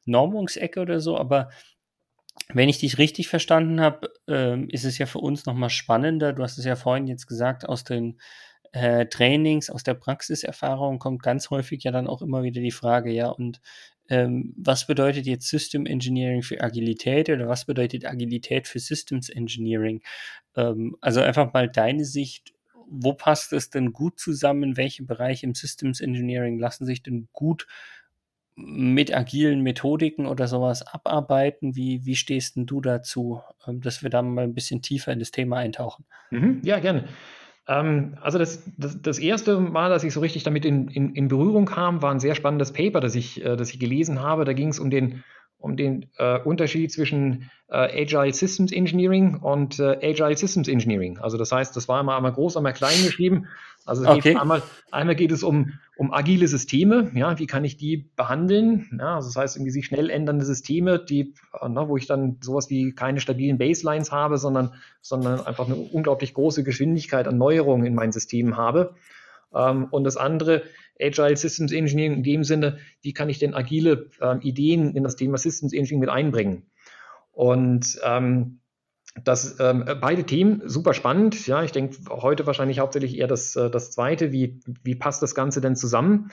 Normungsecke 0.05 0.81
oder 0.81 0.99
so. 0.99 1.17
Aber 1.17 1.49
wenn 2.53 2.69
ich 2.69 2.79
dich 2.79 2.97
richtig 2.97 3.27
verstanden 3.27 3.81
habe, 3.81 4.11
ähm, 4.27 4.69
ist 4.69 4.85
es 4.85 4.97
ja 4.97 5.05
für 5.05 5.19
uns 5.19 5.45
nochmal 5.45 5.69
spannender. 5.69 6.33
Du 6.33 6.43
hast 6.43 6.57
es 6.57 6.65
ja 6.65 6.75
vorhin 6.75 7.07
jetzt 7.07 7.27
gesagt, 7.27 7.67
aus 7.67 7.83
den 7.83 8.19
äh, 8.71 9.05
Trainings, 9.05 9.69
aus 9.69 9.83
der 9.83 9.93
Praxiserfahrung 9.95 10.99
kommt 10.99 11.23
ganz 11.23 11.49
häufig 11.49 11.83
ja 11.83 11.91
dann 11.91 12.07
auch 12.07 12.21
immer 12.21 12.43
wieder 12.43 12.61
die 12.61 12.71
Frage, 12.71 13.11
ja, 13.11 13.29
und 13.29 13.61
ähm, 14.09 14.53
was 14.57 14.87
bedeutet 14.87 15.27
jetzt 15.27 15.47
System 15.47 15.85
Engineering 15.85 16.41
für 16.41 16.61
Agilität 16.61 17.29
oder 17.29 17.47
was 17.47 17.65
bedeutet 17.65 18.05
Agilität 18.05 18.67
für 18.67 18.79
Systems 18.79 19.29
Engineering? 19.29 20.01
Ähm, 20.55 20.97
also 21.01 21.21
einfach 21.21 21.53
mal 21.53 21.69
deine 21.69 22.05
Sicht, 22.05 22.53
wo 22.89 23.13
passt 23.13 23.53
es 23.53 23.69
denn 23.69 23.93
gut 23.93 24.19
zusammen? 24.19 24.77
Welche 24.77 25.03
Bereiche 25.03 25.45
im 25.45 25.53
Systems 25.53 26.01
Engineering 26.01 26.57
lassen 26.57 26.85
sich 26.85 27.03
denn 27.03 27.29
gut 27.33 27.67
mit 28.65 29.15
agilen 29.15 29.61
Methodiken 29.61 30.25
oder 30.25 30.47
sowas 30.47 30.85
abarbeiten? 30.85 31.75
Wie, 31.75 32.05
wie 32.05 32.15
stehst 32.15 32.53
du 32.55 32.81
dazu, 32.81 33.41
ähm, 33.67 33.81
dass 33.81 34.03
wir 34.03 34.09
da 34.09 34.21
mal 34.21 34.43
ein 34.43 34.53
bisschen 34.53 34.81
tiefer 34.81 35.11
in 35.11 35.19
das 35.19 35.31
Thema 35.31 35.57
eintauchen? 35.57 36.05
Mhm, 36.31 36.61
ja, 36.63 36.79
gerne. 36.79 37.05
Ähm, 37.67 38.17
also 38.21 38.37
das, 38.37 38.63
das, 38.77 39.01
das, 39.01 39.19
erste 39.19 39.59
Mal, 39.59 39.89
dass 39.89 40.03
ich 40.03 40.13
so 40.13 40.19
richtig 40.19 40.43
damit 40.43 40.65
in, 40.65 40.87
in, 40.89 41.13
in, 41.13 41.27
Berührung 41.27 41.65
kam, 41.65 42.01
war 42.01 42.11
ein 42.11 42.19
sehr 42.19 42.35
spannendes 42.35 42.73
Paper, 42.73 42.99
das 42.99 43.15
ich, 43.15 43.45
äh, 43.45 43.55
das 43.55 43.71
ich 43.71 43.79
gelesen 43.79 44.21
habe. 44.21 44.43
Da 44.43 44.53
ging 44.53 44.69
es 44.69 44.79
um 44.79 44.89
den, 44.89 45.23
um 45.59 45.75
den 45.75 46.07
äh, 46.17 46.39
Unterschied 46.39 46.91
zwischen 46.91 47.49
äh, 47.69 48.03
Agile 48.03 48.33
Systems 48.33 48.71
Engineering 48.71 49.35
und 49.35 49.79
äh, 49.79 49.99
Agile 50.01 50.35
Systems 50.35 50.67
Engineering. 50.67 51.19
Also 51.19 51.37
das 51.37 51.51
heißt, 51.51 51.75
das 51.75 51.87
war 51.87 51.99
einmal, 51.99 52.15
einmal 52.17 52.31
groß, 52.31 52.57
einmal 52.57 52.73
klein 52.73 53.03
geschrieben. 53.03 53.47
Also 53.85 54.07
okay. 54.07 54.35
einmal, 54.35 54.61
einmal 54.91 55.15
geht 55.15 55.31
es 55.31 55.43
um, 55.43 55.73
um 55.97 56.13
agile 56.13 56.47
Systeme, 56.47 57.11
ja, 57.15 57.39
wie 57.39 57.47
kann 57.47 57.65
ich 57.65 57.75
die 57.75 58.09
behandeln? 58.15 58.87
Ja, 58.99 59.15
also 59.15 59.29
das 59.29 59.35
heißt, 59.35 59.55
irgendwie 59.57 59.71
sich 59.71 59.85
schnell 59.85 60.09
ändernde 60.09 60.45
Systeme, 60.45 60.99
die, 60.99 61.33
ne, 61.67 61.87
wo 61.87 61.97
ich 61.97 62.05
dann 62.05 62.37
sowas 62.41 62.69
wie 62.69 62.93
keine 62.93 63.19
stabilen 63.19 63.57
Baselines 63.57 64.11
habe, 64.11 64.37
sondern, 64.37 64.73
sondern 65.01 65.45
einfach 65.45 65.65
eine 65.65 65.75
unglaublich 65.75 66.33
große 66.33 66.63
Geschwindigkeit 66.63 67.27
an 67.27 67.37
Neuerungen 67.37 67.85
in 67.85 67.95
meinen 67.95 68.11
Systemen 68.11 68.57
habe. 68.57 68.95
Ähm, 69.53 69.87
und 69.91 70.03
das 70.03 70.17
andere, 70.17 70.63
Agile 71.01 71.37
Systems 71.37 71.71
Engineering 71.71 72.17
in 72.17 72.23
dem 72.23 72.43
Sinne, 72.43 72.77
wie 73.01 73.13
kann 73.13 73.29
ich 73.29 73.39
denn 73.39 73.53
agile 73.53 74.09
ähm, 74.21 74.41
Ideen 74.41 74.95
in 74.95 75.03
das 75.03 75.15
Thema 75.15 75.37
Systems 75.37 75.73
Engineering 75.73 75.99
mit 75.99 76.09
einbringen? 76.09 76.63
Und 77.31 77.99
ähm, 78.03 78.59
das, 79.23 79.59
ähm, 79.59 79.85
beide 80.01 80.23
Themen 80.23 80.61
super 80.65 80.93
spannend. 80.93 81.47
Ja, 81.47 81.63
ich 81.63 81.71
denke 81.71 81.97
heute 82.09 82.45
wahrscheinlich 82.45 82.79
hauptsächlich 82.79 83.17
eher 83.17 83.27
das, 83.27 83.55
äh, 83.55 83.69
das 83.69 83.91
zweite, 83.91 84.31
wie, 84.31 84.59
wie 84.83 84.95
passt 84.95 85.21
das 85.21 85.35
Ganze 85.35 85.61
denn 85.61 85.75
zusammen? 85.75 86.31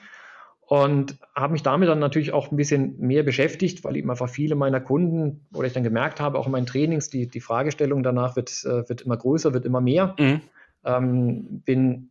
Und 0.61 1.17
habe 1.35 1.53
mich 1.53 1.63
damit 1.63 1.89
dann 1.89 2.01
natürlich 2.01 2.33
auch 2.33 2.51
ein 2.51 2.57
bisschen 2.57 2.99
mehr 2.99 3.23
beschäftigt, 3.23 3.85
weil 3.85 3.97
eben 3.97 4.11
einfach 4.11 4.29
viele 4.29 4.57
meiner 4.57 4.81
Kunden 4.81 5.47
oder 5.55 5.69
ich 5.69 5.73
dann 5.73 5.85
gemerkt 5.85 6.21
habe, 6.21 6.39
auch 6.39 6.47
in 6.47 6.53
meinen 6.53 6.67
Trainings, 6.67 7.09
die, 7.09 7.29
die 7.29 7.41
Fragestellung 7.41 8.03
danach 8.03 8.35
wird, 8.35 8.51
äh, 8.65 8.89
wird 8.89 9.03
immer 9.03 9.17
größer, 9.17 9.55
wird 9.55 9.65
immer 9.65 9.81
mehr. 9.81 10.17
Mhm. 10.19 10.41
Ähm, 10.85 11.63
bin 11.65 12.11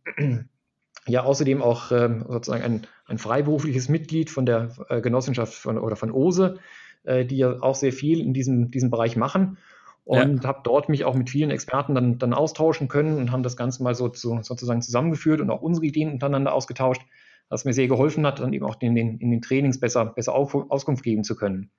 ja 1.08 1.22
außerdem 1.22 1.62
auch 1.62 1.92
ähm, 1.92 2.24
sozusagen 2.28 2.64
ein, 2.64 2.86
ein 3.06 3.18
freiberufliches 3.18 3.88
Mitglied 3.88 4.30
von 4.30 4.46
der 4.46 4.70
äh, 4.88 5.00
Genossenschaft 5.00 5.54
von, 5.54 5.78
oder 5.78 5.96
von 5.96 6.10
OSE, 6.10 6.58
äh, 7.04 7.24
die 7.24 7.38
ja 7.38 7.62
auch 7.62 7.74
sehr 7.74 7.92
viel 7.92 8.20
in 8.20 8.34
diesem, 8.34 8.70
diesem 8.70 8.90
Bereich 8.90 9.16
machen. 9.16 9.58
Und 10.04 10.44
ja. 10.44 10.48
habe 10.48 10.60
dort 10.62 10.88
mich 10.88 11.04
auch 11.04 11.14
mit 11.14 11.30
vielen 11.30 11.50
Experten 11.50 11.94
dann, 11.94 12.18
dann 12.18 12.32
austauschen 12.32 12.86
können 12.86 13.18
und 13.18 13.32
haben 13.32 13.42
das 13.42 13.56
Ganze 13.56 13.82
mal 13.82 13.94
so, 13.94 14.12
so 14.14 14.40
sozusagen 14.40 14.80
zusammengeführt 14.80 15.40
und 15.40 15.50
auch 15.50 15.62
unsere 15.62 15.86
Ideen 15.86 16.12
untereinander 16.12 16.52
ausgetauscht, 16.52 17.02
was 17.48 17.64
mir 17.64 17.72
sehr 17.72 17.88
geholfen 17.88 18.24
hat, 18.24 18.38
dann 18.38 18.52
eben 18.52 18.64
auch 18.64 18.76
in 18.80 18.94
den, 18.94 19.18
in 19.18 19.30
den 19.30 19.42
Trainings 19.42 19.80
besser, 19.80 20.06
besser 20.06 20.34
Auskunft 20.34 21.02
geben 21.02 21.24
zu 21.24 21.34
können. 21.34 21.70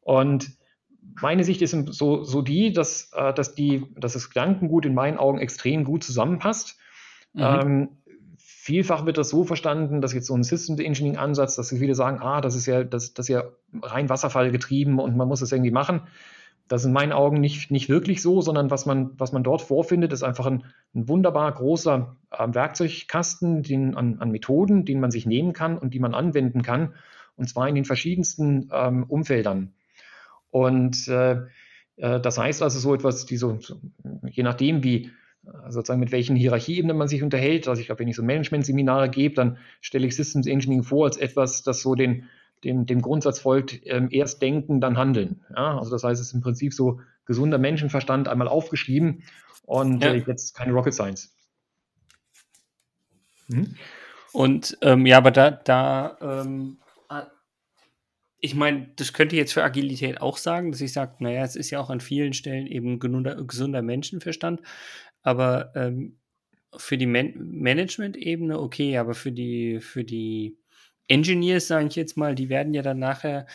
Und 0.00 0.56
meine 1.20 1.44
Sicht 1.44 1.62
ist 1.62 1.72
so, 1.72 2.24
so 2.24 2.42
die, 2.42 2.72
dass, 2.72 3.10
äh, 3.14 3.32
dass, 3.34 3.54
die, 3.54 3.86
dass 3.96 4.14
das 4.14 4.30
Gedankengut 4.30 4.86
in 4.86 4.94
meinen 4.94 5.18
Augen 5.18 5.38
extrem 5.38 5.84
gut 5.84 6.04
zusammenpasst. 6.04 6.78
Mhm. 7.32 7.42
Ähm, 7.42 7.88
vielfach 8.62 9.06
wird 9.06 9.16
das 9.16 9.30
so 9.30 9.44
verstanden, 9.44 10.02
dass 10.02 10.12
jetzt 10.12 10.26
so 10.26 10.34
ein 10.34 10.42
System 10.42 10.78
Engineering 10.78 11.16
Ansatz, 11.16 11.56
dass 11.56 11.70
viele 11.70 11.94
sagen, 11.94 12.18
ah, 12.20 12.42
das 12.42 12.54
ist 12.54 12.66
ja, 12.66 12.84
das, 12.84 13.14
das 13.14 13.24
ist 13.24 13.32
ja 13.32 13.44
rein 13.82 14.10
Wasserfall 14.10 14.50
getrieben 14.52 14.98
und 14.98 15.16
man 15.16 15.28
muss 15.28 15.40
es 15.40 15.50
irgendwie 15.50 15.70
machen. 15.70 16.02
Das 16.68 16.82
ist 16.82 16.88
in 16.88 16.92
meinen 16.92 17.12
Augen 17.12 17.40
nicht, 17.40 17.70
nicht 17.70 17.88
wirklich 17.88 18.20
so, 18.20 18.42
sondern 18.42 18.70
was 18.70 18.84
man, 18.84 19.12
was 19.18 19.32
man 19.32 19.42
dort 19.42 19.62
vorfindet, 19.62 20.12
ist 20.12 20.22
einfach 20.22 20.44
ein, 20.44 20.64
ein 20.94 21.08
wunderbar 21.08 21.50
großer 21.50 22.16
äh, 22.30 22.46
Werkzeugkasten 22.50 23.62
den, 23.62 23.96
an, 23.96 24.18
an, 24.20 24.30
Methoden, 24.30 24.84
den 24.84 25.00
man 25.00 25.10
sich 25.10 25.24
nehmen 25.24 25.54
kann 25.54 25.78
und 25.78 25.94
die 25.94 25.98
man 25.98 26.12
anwenden 26.12 26.60
kann, 26.60 26.94
und 27.36 27.48
zwar 27.48 27.66
in 27.66 27.74
den 27.74 27.86
verschiedensten 27.86 28.68
ähm, 28.74 29.04
Umfeldern. 29.04 29.72
Und 30.50 31.08
äh, 31.08 31.46
äh, 31.96 32.20
das 32.20 32.36
heißt 32.36 32.62
also 32.62 32.78
so 32.78 32.94
etwas, 32.94 33.24
die 33.24 33.38
so 33.38 33.58
je 34.28 34.42
nachdem, 34.42 34.84
wie 34.84 35.10
sozusagen 35.68 36.00
mit 36.00 36.12
welchen 36.12 36.36
Hierarchieebenen 36.36 36.96
man 36.96 37.08
sich 37.08 37.22
unterhält. 37.22 37.66
Also 37.68 37.80
ich 37.80 37.86
glaube, 37.86 38.00
wenn 38.00 38.08
ich 38.08 38.16
so 38.16 38.22
Management-Seminare 38.22 39.08
gebe, 39.08 39.34
dann 39.34 39.58
stelle 39.80 40.06
ich 40.06 40.16
Systems 40.16 40.46
Engineering 40.46 40.82
vor 40.82 41.06
als 41.06 41.16
etwas, 41.16 41.62
das 41.62 41.80
so 41.80 41.94
den, 41.94 42.28
dem, 42.64 42.86
dem 42.86 43.00
Grundsatz 43.00 43.38
folgt, 43.38 43.80
ähm, 43.84 44.08
erst 44.10 44.42
denken, 44.42 44.80
dann 44.80 44.98
handeln. 44.98 45.44
Ja, 45.54 45.78
also 45.78 45.90
das 45.90 46.04
heißt, 46.04 46.20
es 46.20 46.28
ist 46.28 46.34
im 46.34 46.40
Prinzip 46.40 46.74
so 46.74 47.00
gesunder 47.24 47.58
Menschenverstand 47.58 48.28
einmal 48.28 48.48
aufgeschrieben 48.48 49.22
und 49.64 50.02
ja. 50.02 50.12
äh, 50.12 50.22
jetzt 50.26 50.54
keine 50.54 50.72
Rocket 50.72 50.94
Science. 50.94 51.34
Mhm. 53.48 53.76
Und 54.32 54.78
ähm, 54.82 55.06
ja, 55.06 55.16
aber 55.16 55.30
da, 55.30 55.50
da 55.50 56.18
ähm, 56.20 56.78
ich 58.40 58.54
meine, 58.54 58.88
das 58.96 59.12
könnte 59.12 59.36
ich 59.36 59.40
jetzt 59.40 59.52
für 59.52 59.62
Agilität 59.62 60.20
auch 60.20 60.38
sagen, 60.38 60.72
dass 60.72 60.80
ich 60.80 60.92
sage, 60.92 61.16
naja, 61.18 61.44
es 61.44 61.56
ist 61.56 61.70
ja 61.70 61.78
auch 61.78 61.90
an 61.90 62.00
vielen 62.00 62.32
Stellen 62.32 62.66
eben 62.66 62.98
gesunder, 62.98 63.42
gesunder 63.44 63.82
Menschenverstand, 63.82 64.60
aber 65.22 65.72
ähm, 65.76 66.18
für 66.76 66.98
die 66.98 67.06
Man 67.06 67.34
Management-Ebene 67.36 68.58
okay, 68.60 68.98
aber 68.98 69.14
für 69.14 69.32
die, 69.32 69.80
für 69.80 70.04
die 70.04 70.58
Engineers, 71.08 71.66
sage 71.68 71.86
ich 71.88 71.96
jetzt 71.96 72.16
mal, 72.16 72.34
die 72.34 72.48
werden 72.48 72.74
ja 72.74 72.82
dann 72.82 72.98
nachher 73.00 73.46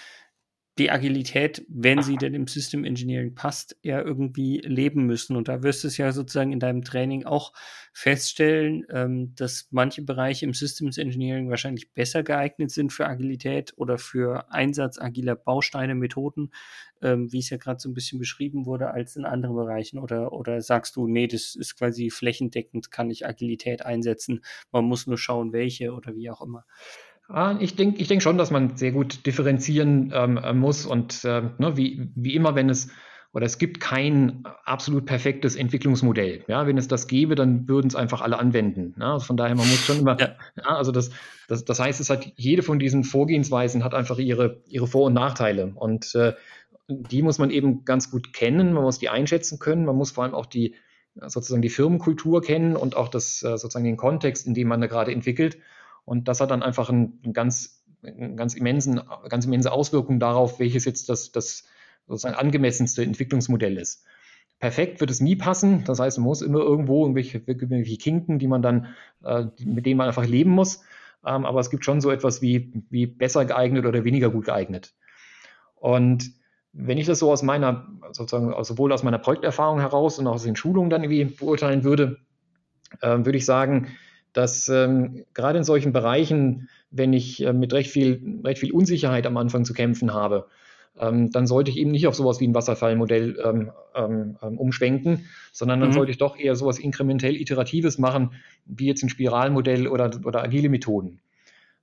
die 0.78 0.92
Agilität, 0.92 1.66
wenn 1.70 2.02
sie 2.02 2.18
denn 2.18 2.34
im 2.34 2.48
System 2.48 2.84
Engineering 2.84 3.34
passt, 3.34 3.78
ja 3.82 4.02
irgendwie 4.02 4.60
leben 4.60 5.06
müssen. 5.06 5.38
Und 5.38 5.48
da 5.48 5.64
wirst 5.64 5.84
du 5.84 5.88
es 5.88 5.98
ja 5.98 6.12
sozusagen 6.12 6.52
in 6.52 6.60
deinem 6.60 6.84
Training 6.84 7.26
auch 7.26 7.54
feststellen, 7.94 8.86
ähm, 8.90 9.34
dass 9.36 9.70
manche 9.72 10.02
Bereiche 10.02 10.46
im 10.46 10.54
Systems 10.54 10.98
Engineering 10.98 11.50
wahrscheinlich 11.50 11.94
besser 11.94 12.24
geeignet 12.24 12.72
sind 12.72 12.92
für 12.92 13.08
Agilität 13.08 13.74
oder 13.78 13.98
für 13.98 14.52
Einsatz 14.52 15.00
agiler 15.00 15.36
Bausteine, 15.36 15.96
Methoden, 15.96 16.52
ähm, 17.02 17.32
wie 17.32 17.40
es 17.40 17.50
ja 17.50 17.58
gerade 17.58 17.80
so 17.80 17.88
ein 17.88 17.94
bisschen 17.94 18.20
beschrieben 18.20 18.66
wurde, 18.66 18.92
als 18.92 19.16
in 19.16 19.24
anderen 19.24 19.56
Bereichen. 19.56 19.98
Oder, 19.98 20.34
oder 20.34 20.60
sagst 20.62 20.98
du, 20.98 21.08
nee, 21.08 21.28
das 21.28 21.56
ist 21.56 21.78
quasi 21.78 22.10
flächendeckend, 22.10 22.92
kann 22.92 23.10
ich 23.10 23.26
Agilität 23.26 23.86
einsetzen, 23.86 24.44
man 24.74 24.84
muss 24.84 25.08
nur 25.08 25.18
schauen, 25.18 25.54
welche 25.54 25.94
oder 25.94 26.16
wie 26.16 26.30
auch 26.30 26.42
immer. 26.42 26.66
Ah, 27.28 27.58
ich 27.60 27.76
denke 27.76 28.02
ich 28.02 28.08
denk 28.08 28.22
schon, 28.22 28.38
dass 28.38 28.52
man 28.52 28.78
sehr 28.78 28.92
gut 28.92 29.26
differenzieren 29.26 30.12
ähm, 30.14 30.38
äh, 30.38 30.54
muss 30.54 30.86
und 30.86 31.24
äh, 31.26 31.42
ne, 31.58 31.76
wie, 31.76 32.12
wie 32.16 32.36
immer, 32.36 32.56
wenn 32.56 32.70
es 32.70 32.90
oder 33.34 33.46
es 33.46 33.58
gibt 33.58 33.82
kein 33.82 34.46
absolut 34.64 35.06
perfektes 35.06 35.58
Entwicklungsmodell. 35.58 36.46
Ja, 36.48 36.68
wenn 36.68 36.78
es 36.78 36.88
das 36.88 37.08
gäbe, 37.08 37.36
dann 37.36 37.68
würden 37.68 37.88
es 37.88 37.96
einfach 37.96 38.22
alle 38.22 38.40
anwenden. 38.40 38.96
Ja, 38.98 39.14
also 39.14 39.26
von 39.26 39.36
daher, 39.36 39.56
man 39.56 39.68
muss 39.68 39.84
schon 39.86 40.00
immer, 40.00 40.18
ja. 40.18 40.38
ja 40.56 40.64
also 40.64 40.94
das, 40.94 41.10
das, 41.50 41.66
das 41.66 41.82
heißt, 41.82 42.00
es 42.00 42.10
hat 42.10 42.32
jede 42.38 42.64
von 42.64 42.80
diesen 42.80 43.04
Vorgehensweisen 43.04 43.84
hat 43.84 43.94
einfach 43.94 44.20
ihre, 44.20 44.62
ihre 44.70 44.88
Vor- 44.88 45.08
und 45.08 45.14
Nachteile. 45.14 45.74
Und 45.76 46.16
äh, 46.16 46.32
die 46.88 47.22
muss 47.24 47.38
man 47.38 47.50
eben 47.50 47.84
ganz 47.84 48.10
gut 48.10 48.32
kennen, 48.32 48.72
man 48.72 48.84
muss 48.84 49.00
die 49.00 49.10
einschätzen 49.10 49.60
können, 49.60 49.84
man 49.84 49.98
muss 49.98 50.12
vor 50.12 50.24
allem 50.24 50.34
auch 50.34 50.46
die 50.46 50.76
sozusagen 51.16 51.62
die 51.62 51.70
Firmenkultur 51.70 52.42
kennen 52.42 52.78
und 52.78 52.96
auch 52.96 53.10
das 53.10 53.44
äh, 53.44 53.58
sozusagen 53.58 53.86
den 53.86 53.98
Kontext, 53.98 54.48
in 54.48 54.54
dem 54.54 54.70
man 54.70 54.80
da 54.80 54.88
gerade 54.88 55.12
entwickelt. 55.12 55.58
Und 56.06 56.28
das 56.28 56.40
hat 56.40 56.52
dann 56.52 56.64
einfach 56.64 56.90
einen, 56.90 57.20
einen 57.24 57.34
ganz, 57.34 57.84
einen 58.04 58.38
ganz 58.38 58.54
immensen, 58.54 59.02
ganz 59.28 59.46
immense 59.46 59.72
Auswirkungen 59.72 60.20
darauf, 60.20 60.60
welches 60.60 60.86
jetzt 60.86 61.10
das, 61.10 61.32
das 61.32 61.64
sozusagen 62.08 62.36
angemessenste 62.36 63.04
Entwicklungsmodell 63.04 63.78
ist. 63.78 64.06
Perfekt 64.60 65.02
wird 65.02 65.12
es 65.12 65.20
nie 65.20 65.36
passen. 65.36 65.84
Das 65.84 66.00
heißt, 66.00 66.18
man 66.20 66.26
muss 66.26 66.42
immer 66.42 66.60
irgendwo 66.60 67.04
irgendwelche, 67.04 67.40
irgendwelche 67.40 67.98
Kinken, 67.98 68.40
die 68.40 68.48
man 68.48 68.62
dann, 68.62 68.88
äh, 69.24 69.46
mit 69.64 69.86
denen 69.86 69.98
man 69.98 70.08
einfach 70.08 70.26
leben 70.26 70.52
muss. 70.52 70.82
Ähm, 71.26 71.46
aber 71.46 71.60
es 71.60 71.70
gibt 71.70 71.84
schon 71.84 72.00
so 72.00 72.12
etwas 72.12 72.42
wie, 72.42 72.72
wie 72.90 73.08
besser 73.08 73.46
geeignet 73.46 73.86
oder 73.86 74.04
weniger 74.04 74.30
gut 74.30 74.46
geeignet. 74.46 74.94
Und 75.76 76.32
wenn 76.72 76.98
ich 76.98 77.08
das 77.08 77.20
so 77.20 77.32
aus 77.32 77.42
meiner, 77.42 77.88
sozusagen 78.12 78.54
sowohl 78.64 78.92
aus 78.92 79.04
meiner 79.04 79.18
Projekterfahrung 79.18 79.80
heraus 79.80 80.20
und 80.20 80.28
auch 80.28 80.34
aus 80.36 80.44
den 80.44 80.56
Schulungen 80.56 80.90
dann 80.90 81.04
irgendwie 81.04 81.26
beurteilen 81.26 81.84
würde, 81.84 82.18
äh, 83.02 83.18
würde 83.18 83.38
ich 83.38 83.46
sagen, 83.46 83.88
dass 84.36 84.68
ähm, 84.68 85.24
gerade 85.34 85.58
in 85.58 85.64
solchen 85.64 85.94
Bereichen, 85.94 86.68
wenn 86.92 87.14
ich 87.14 87.42
äh, 87.42 87.54
mit 87.54 87.72
recht 87.72 87.90
viel, 87.90 88.42
recht 88.44 88.60
viel 88.60 88.74
Unsicherheit 88.74 89.26
am 89.26 89.38
Anfang 89.38 89.64
zu 89.64 89.74
kämpfen 89.74 90.14
habe, 90.14 90.48
ähm, 91.00 91.32
dann 91.32 91.48
sollte 91.48 91.72
ich 91.72 91.78
eben 91.78 91.92
nicht 91.92 92.06
auf 92.06 92.16
sowas 92.16 92.42
wie 92.42 92.48
ein 92.48 92.54
Wasserfallmodell 92.54 93.40
ähm, 93.42 93.72
ähm, 93.96 94.38
ähm, 94.42 94.58
umschwenken, 94.58 95.26
sondern 95.54 95.80
dann 95.80 95.90
mhm. 95.90 95.94
sollte 95.94 96.12
ich 96.12 96.18
doch 96.18 96.38
eher 96.38 96.56
sowas 96.56 96.80
inkrementell 96.80 97.36
Iteratives 97.36 97.98
machen, 97.98 98.32
wie 98.66 98.88
jetzt 98.88 99.04
ein 99.04 99.10
Spiralmodell 99.10 99.88
oder, 99.88 100.12
oder 100.26 100.44
agile 100.44 100.68
Methoden. 100.68 101.22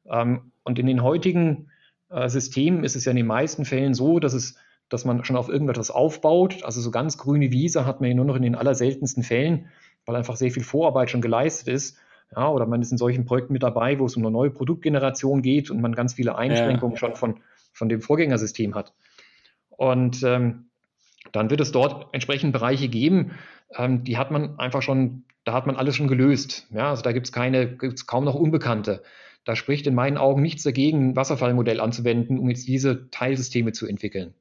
Ähm, 0.07 0.53
und 0.63 0.79
in 0.79 0.87
den 0.87 1.03
heutigen 1.03 1.71
äh, 2.11 2.29
Systemen 2.29 2.85
ist 2.85 2.97
es 2.97 3.07
ja 3.07 3.13
in 3.13 3.17
den 3.17 3.27
meisten 3.27 3.65
Fällen 3.65 3.95
so, 3.95 4.19
dass 4.19 4.35
es 4.35 4.57
dass 4.91 5.07
man 5.07 5.25
schon 5.25 5.37
auf 5.37 5.49
irgendetwas 5.49 5.91
aufbaut. 5.91 6.65
Also 6.65 6.83
so 6.83 6.91
ganz 6.91 7.17
grüne 7.17 7.51
Wiese 7.51 7.87
hat 7.87 8.03
man 8.03 8.11
ja 8.11 8.15
nur 8.15 8.27
noch 8.27 8.37
in 8.37 8.43
den 8.43 8.55
allerseltensten 8.55 9.23
Fällen, 9.23 9.69
weil 10.05 10.17
einfach 10.17 10.37
sehr 10.37 10.51
viel 10.51 10.65
Vorarbeit 10.65 11.11
schon 11.11 11.23
geleistet 11.23 11.69
ist. 11.69 11.97
Ja, 12.35 12.49
oder 12.49 12.67
man 12.67 12.81
ist 12.81 12.93
in 12.93 12.99
solchen 12.99 13.25
Projekten 13.25 13.53
mit 13.53 13.63
dabei, 13.63 13.99
wo 13.99 14.07
es 14.07 14.17
um 14.17 14.23
eine 14.23 14.31
neue 14.31 14.51
Produktgeneration 14.51 15.43
geht 15.43 15.71
und 15.71 15.81
man 15.81 15.95
ganz 15.95 16.15
viele 16.15 16.37
Einschränkungen 16.37 16.95
ja. 16.95 16.99
schon 16.99 17.15
von, 17.15 17.41
von 17.73 17.89
dem 17.89 18.01
Vorgängersystem 18.01 18.75
hat. 18.75 18.95
Und 19.71 20.23
ähm, 20.23 20.67
dann 21.33 21.51
wird 21.51 21.61
es 21.61 21.73
dort 21.73 22.13
entsprechend 22.13 22.53
Bereiche 22.53 22.89
geben, 22.89 23.33
ähm, 23.77 24.05
die 24.05 24.17
hat 24.17 24.31
man 24.31 24.59
einfach 24.59 24.83
schon, 24.83 25.25
da 25.45 25.53
hat 25.53 25.67
man 25.67 25.77
alles 25.77 25.97
schon 25.97 26.09
gelöst. 26.09 26.67
Ja, 26.71 26.91
also 26.91 27.03
da 27.03 27.13
gibt 27.13 27.27
es 27.27 27.33
keine, 27.33 27.77
gibt's 27.77 28.07
kaum 28.07 28.25
noch 28.25 28.35
Unbekannte. 28.35 29.03
Da 29.45 29.57
spricht 29.57 29.87
in 29.87 29.95
meinen 29.95 30.19
Augen 30.19 30.41
nichts 30.41 30.63
dagegen, 30.63 31.11
ein 31.11 31.17
Wasserfallmodell 31.17 31.81
anzuwenden, 31.81 32.39
um 32.39 32.49
jetzt 32.49 32.69
diese 32.69 33.11
Teilsysteme 33.11 33.73
zu 33.73 33.87
entwickeln. 33.87 34.35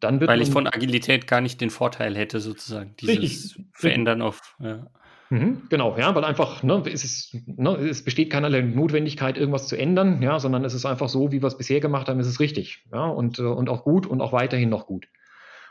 Weil 0.00 0.40
ich 0.40 0.50
von 0.50 0.66
Agilität 0.66 1.26
gar 1.26 1.40
nicht 1.40 1.60
den 1.60 1.70
Vorteil 1.70 2.16
hätte, 2.16 2.40
sozusagen. 2.40 2.94
Dieses 3.00 3.18
richtig, 3.18 3.64
Verändern 3.72 4.22
richtig. 4.22 4.40
auf. 4.40 4.56
Ja. 4.60 4.86
Mhm, 5.32 5.62
genau, 5.70 5.96
ja, 5.96 6.14
weil 6.14 6.24
einfach, 6.24 6.62
ne, 6.62 6.82
es, 6.92 7.04
ist, 7.04 7.34
ne, 7.46 7.74
es 7.76 8.04
besteht 8.04 8.28
keinerlei 8.28 8.60
Notwendigkeit, 8.60 9.38
irgendwas 9.38 9.66
zu 9.66 9.76
ändern, 9.76 10.20
ja, 10.20 10.38
sondern 10.38 10.62
es 10.62 10.74
ist 10.74 10.84
einfach 10.84 11.08
so, 11.08 11.32
wie 11.32 11.40
wir 11.40 11.46
es 11.46 11.56
bisher 11.56 11.80
gemacht 11.80 12.10
haben, 12.10 12.20
ist 12.20 12.26
es 12.26 12.38
richtig, 12.38 12.84
ja, 12.92 13.06
und, 13.06 13.38
äh, 13.38 13.42
und 13.44 13.70
auch 13.70 13.82
gut 13.82 14.06
und 14.06 14.20
auch 14.20 14.34
weiterhin 14.34 14.68
noch 14.68 14.86
gut. 14.86 15.08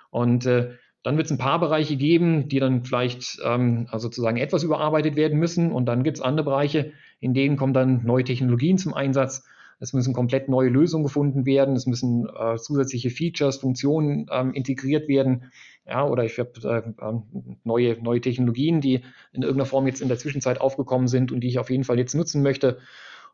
Und 0.09 0.47
äh, 0.47 0.71
dann 1.03 1.15
wird 1.17 1.27
es 1.27 1.31
ein 1.31 1.37
paar 1.37 1.59
Bereiche 1.59 1.95
geben, 1.95 2.47
die 2.49 2.59
dann 2.59 2.85
vielleicht 2.85 3.39
ähm, 3.45 3.85
also 3.91 4.07
sozusagen 4.07 4.37
etwas 4.37 4.63
überarbeitet 4.63 5.15
werden 5.15 5.37
müssen. 5.37 5.71
Und 5.71 5.85
dann 5.85 6.01
gibt 6.01 6.17
es 6.17 6.23
andere 6.23 6.45
Bereiche, 6.45 6.93
in 7.19 7.35
denen 7.35 7.55
kommen 7.55 7.73
dann 7.73 8.03
neue 8.03 8.23
Technologien 8.23 8.79
zum 8.79 8.95
Einsatz. 8.95 9.45
Es 9.79 9.93
müssen 9.93 10.13
komplett 10.13 10.49
neue 10.49 10.69
Lösungen 10.69 11.03
gefunden 11.03 11.45
werden. 11.45 11.75
Es 11.75 11.85
müssen 11.85 12.27
äh, 12.27 12.57
zusätzliche 12.57 13.11
Features, 13.11 13.57
Funktionen 13.57 14.25
ähm, 14.31 14.53
integriert 14.53 15.07
werden. 15.07 15.51
Ja, 15.85 16.05
oder 16.05 16.23
ich 16.23 16.37
habe 16.37 16.51
äh, 16.63 17.03
ähm, 17.03 17.57
neue, 17.63 18.01
neue 18.01 18.21
Technologien, 18.21 18.81
die 18.81 19.01
in 19.33 19.41
irgendeiner 19.41 19.65
Form 19.65 19.87
jetzt 19.87 20.01
in 20.01 20.07
der 20.07 20.19
Zwischenzeit 20.19 20.61
aufgekommen 20.61 21.07
sind 21.07 21.31
und 21.31 21.41
die 21.41 21.47
ich 21.47 21.59
auf 21.59 21.69
jeden 21.69 21.83
Fall 21.83 21.97
jetzt 21.97 22.13
nutzen 22.13 22.43
möchte. 22.43 22.77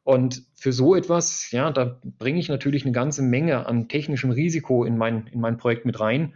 Und 0.03 0.43
für 0.55 0.71
so 0.71 0.95
etwas, 0.95 1.51
ja, 1.51 1.69
da 1.69 1.99
bringe 2.17 2.39
ich 2.39 2.47
natürlich 2.47 2.85
eine 2.85 2.93
ganze 2.93 3.21
Menge 3.21 3.65
an 3.65 3.89
technischem 3.89 4.31
Risiko 4.31 4.85
in 4.85 4.97
mein, 4.97 5.27
in 5.27 5.41
mein 5.41 5.57
Projekt 5.57 5.85
mit 5.85 5.99
rein. 5.99 6.35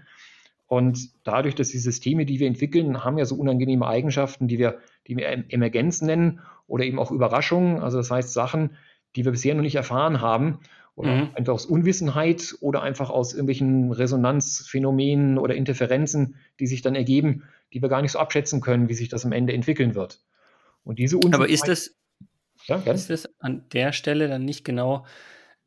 Und 0.68 1.10
dadurch, 1.24 1.56
dass 1.56 1.70
die 1.70 1.80
Systeme, 1.80 2.26
die 2.26 2.40
wir 2.40 2.48
entwickeln, 2.48 3.04
haben 3.04 3.18
ja 3.18 3.26
so 3.26 3.36
unangenehme 3.36 3.88
Eigenschaften, 3.88 4.48
die 4.48 4.60
wir, 4.60 4.80
die 5.08 5.16
wir 5.16 5.46
Emergenz 5.50 6.02
nennen 6.02 6.42
oder 6.68 6.84
eben 6.84 7.00
auch 7.00 7.12
Überraschungen. 7.12 7.80
Also 7.80 7.98
das 7.98 8.12
heißt 8.12 8.34
Sachen, 8.34 8.78
die 9.16 9.26
wir 9.26 9.32
bisher 9.32 9.56
noch 9.56 9.64
nicht 9.64 9.76
erfahren 9.76 10.22
haben. 10.22 10.60
Oder 10.96 11.16
mhm. 11.16 11.30
einfach 11.36 11.54
aus 11.54 11.66
Unwissenheit 11.66 12.56
oder 12.60 12.82
einfach 12.82 13.10
aus 13.10 13.34
irgendwelchen 13.34 13.92
Resonanzphänomenen 13.92 15.38
oder 15.38 15.56
Interferenzen, 15.56 16.36
die 16.60 16.68
sich 16.68 16.82
dann 16.82 16.96
ergeben, 16.96 17.44
die 17.74 17.82
wir 17.82 17.90
gar 17.90 18.02
nicht 18.02 18.12
so 18.12 18.20
abschätzen 18.20 18.62
können, 18.62 18.90
wie 18.90 18.94
sich 18.94 19.10
das 19.10 19.26
am 19.26 19.32
Ende 19.32 19.54
entwickeln 19.54 19.96
wird. 19.96 20.20
Und 20.84 21.00
diese 21.00 21.18
Aber 21.32 21.48
ist 21.48 21.68
das, 21.68 21.96
ja, 22.66 22.78
ist 22.78 23.10
das 23.10 23.30
an 23.40 23.66
der 23.72 23.94
Stelle 23.94 24.28
dann 24.28 24.44
nicht 24.44 24.66
genau 24.66 25.06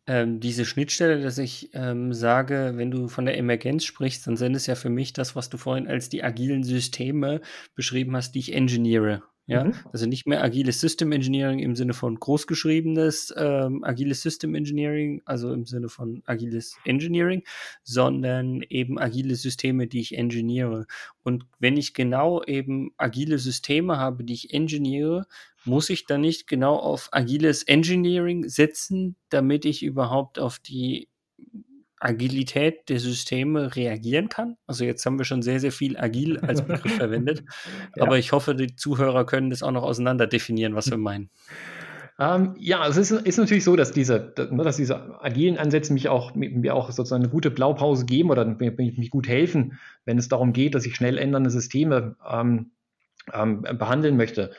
ähm, 0.07 0.41
diese 0.41 0.65
Schnittstelle, 0.65 1.23
dass 1.23 1.39
ich 1.39 1.71
ähm, 1.73 2.13
sage, 2.13 2.73
wenn 2.77 2.91
du 2.91 3.09
von 3.09 3.25
der 3.25 3.39
Emergenz 3.39 3.85
sprichst, 3.85 4.27
dann 4.27 4.37
sind 4.37 4.55
es 4.55 4.67
ja 4.67 4.75
für 4.75 4.91
mich 4.91 5.15
das, 5.15 5.35
was 5.35 5.49
du 5.49 5.57
vorhin 5.57 5.89
als 5.89 6.11
die 6.11 6.23
agilen 6.23 6.63
Systeme 6.63 7.41
beschrieben 7.75 8.15
hast, 8.15 8.33
die 8.33 8.41
ich 8.41 8.55
engineere. 8.55 9.23
Ja, 9.47 9.65
mhm. 9.65 9.75
also 9.93 10.07
nicht 10.07 10.27
mehr 10.27 10.43
agiles 10.43 10.81
System 10.81 11.13
Engineering 11.13 11.59
im 11.59 11.77
Sinne 11.77 11.93
von 11.93 12.19
großgeschriebenes 12.19 13.35
ähm, 13.37 13.85
agiles 13.85 14.23
System 14.23 14.55
Engineering, 14.55 15.21
also 15.27 15.53
im 15.53 15.67
Sinne 15.67 15.91
von 15.91 16.23
agiles 16.25 16.79
Engineering, 16.87 17.43
sondern 17.83 18.63
eben 18.63 18.99
agile 18.99 19.35
Systeme, 19.35 19.87
die 19.87 20.01
ich 20.01 20.17
engineere. 20.17 20.87
Und 21.23 21.45
wenn 21.59 21.77
ich 21.77 21.93
genau 21.93 22.43
eben 22.43 22.95
agile 22.97 23.39
Systeme 23.39 23.99
habe, 23.99 24.25
die 24.25 24.33
ich 24.33 24.55
engineere, 24.55 25.27
muss 25.67 25.91
ich 25.91 26.07
dann 26.07 26.23
nicht 26.23 26.47
genau 26.47 26.77
auf 26.77 27.11
agiles 27.13 27.65
Engineering 27.65 28.49
setzen, 28.49 29.17
damit 29.29 29.67
ich 29.67 29.83
überhaupt 29.83 30.39
auf 30.39 30.59
die 30.59 31.09
Agilität 32.05 32.89
der 32.89 33.01
Systeme 33.01 33.75
reagieren 33.75 34.29
kann. 34.29 34.57
Also 34.67 34.85
jetzt 34.85 35.05
haben 35.07 35.19
wir 35.19 35.25
schon 35.25 35.43
sehr, 35.43 35.59
sehr 35.59 35.73
viel 35.73 35.97
agil 35.97 36.39
als 36.39 36.63
Begriff 36.67 36.97
verwendet, 36.97 37.45
ja. 37.97 38.03
aber 38.03 38.19
ich 38.19 38.33
hoffe, 38.33 38.55
die 38.55 38.77
Zuhörer 38.77 39.25
können 39.25 39.51
das 39.51 39.63
auch 39.63 39.71
noch 39.71 39.83
auseinander 39.83 40.27
definieren, 40.27 40.75
was 40.75 40.91
wir 40.91 40.99
meinen. 40.99 41.31
Ähm, 42.19 42.55
ja, 42.59 42.87
es 42.87 42.97
ist, 42.97 43.11
ist, 43.11 43.39
natürlich 43.39 43.65
so, 43.65 43.75
dass 43.75 43.91
diese, 43.91 44.33
ne, 44.39 44.63
dass 44.63 44.77
diese 44.77 45.21
agilen 45.21 45.59
Ansätze 45.59 45.93
mich 45.93 46.09
auch, 46.09 46.35
mir 46.35 46.75
auch 46.77 46.91
sozusagen 46.93 47.25
eine 47.25 47.33
gute 47.33 47.51
Blaupause 47.51 48.07
geben 48.07 48.31
oder 48.31 48.45
mir, 48.45 48.73
mich 48.73 49.11
gut 49.11 49.27
helfen, 49.27 49.79
wenn 50.05 50.19
es 50.19 50.29
darum 50.29 50.53
geht, 50.53 50.77
dass 50.77 50.87
ich 50.87 50.95
schnell 50.95 51.19
ändernde 51.19 51.51
Systeme 51.51 52.15
ähm, 52.31 52.71
ähm, 53.33 53.63
behandeln 53.63 54.17
möchte. 54.17 54.53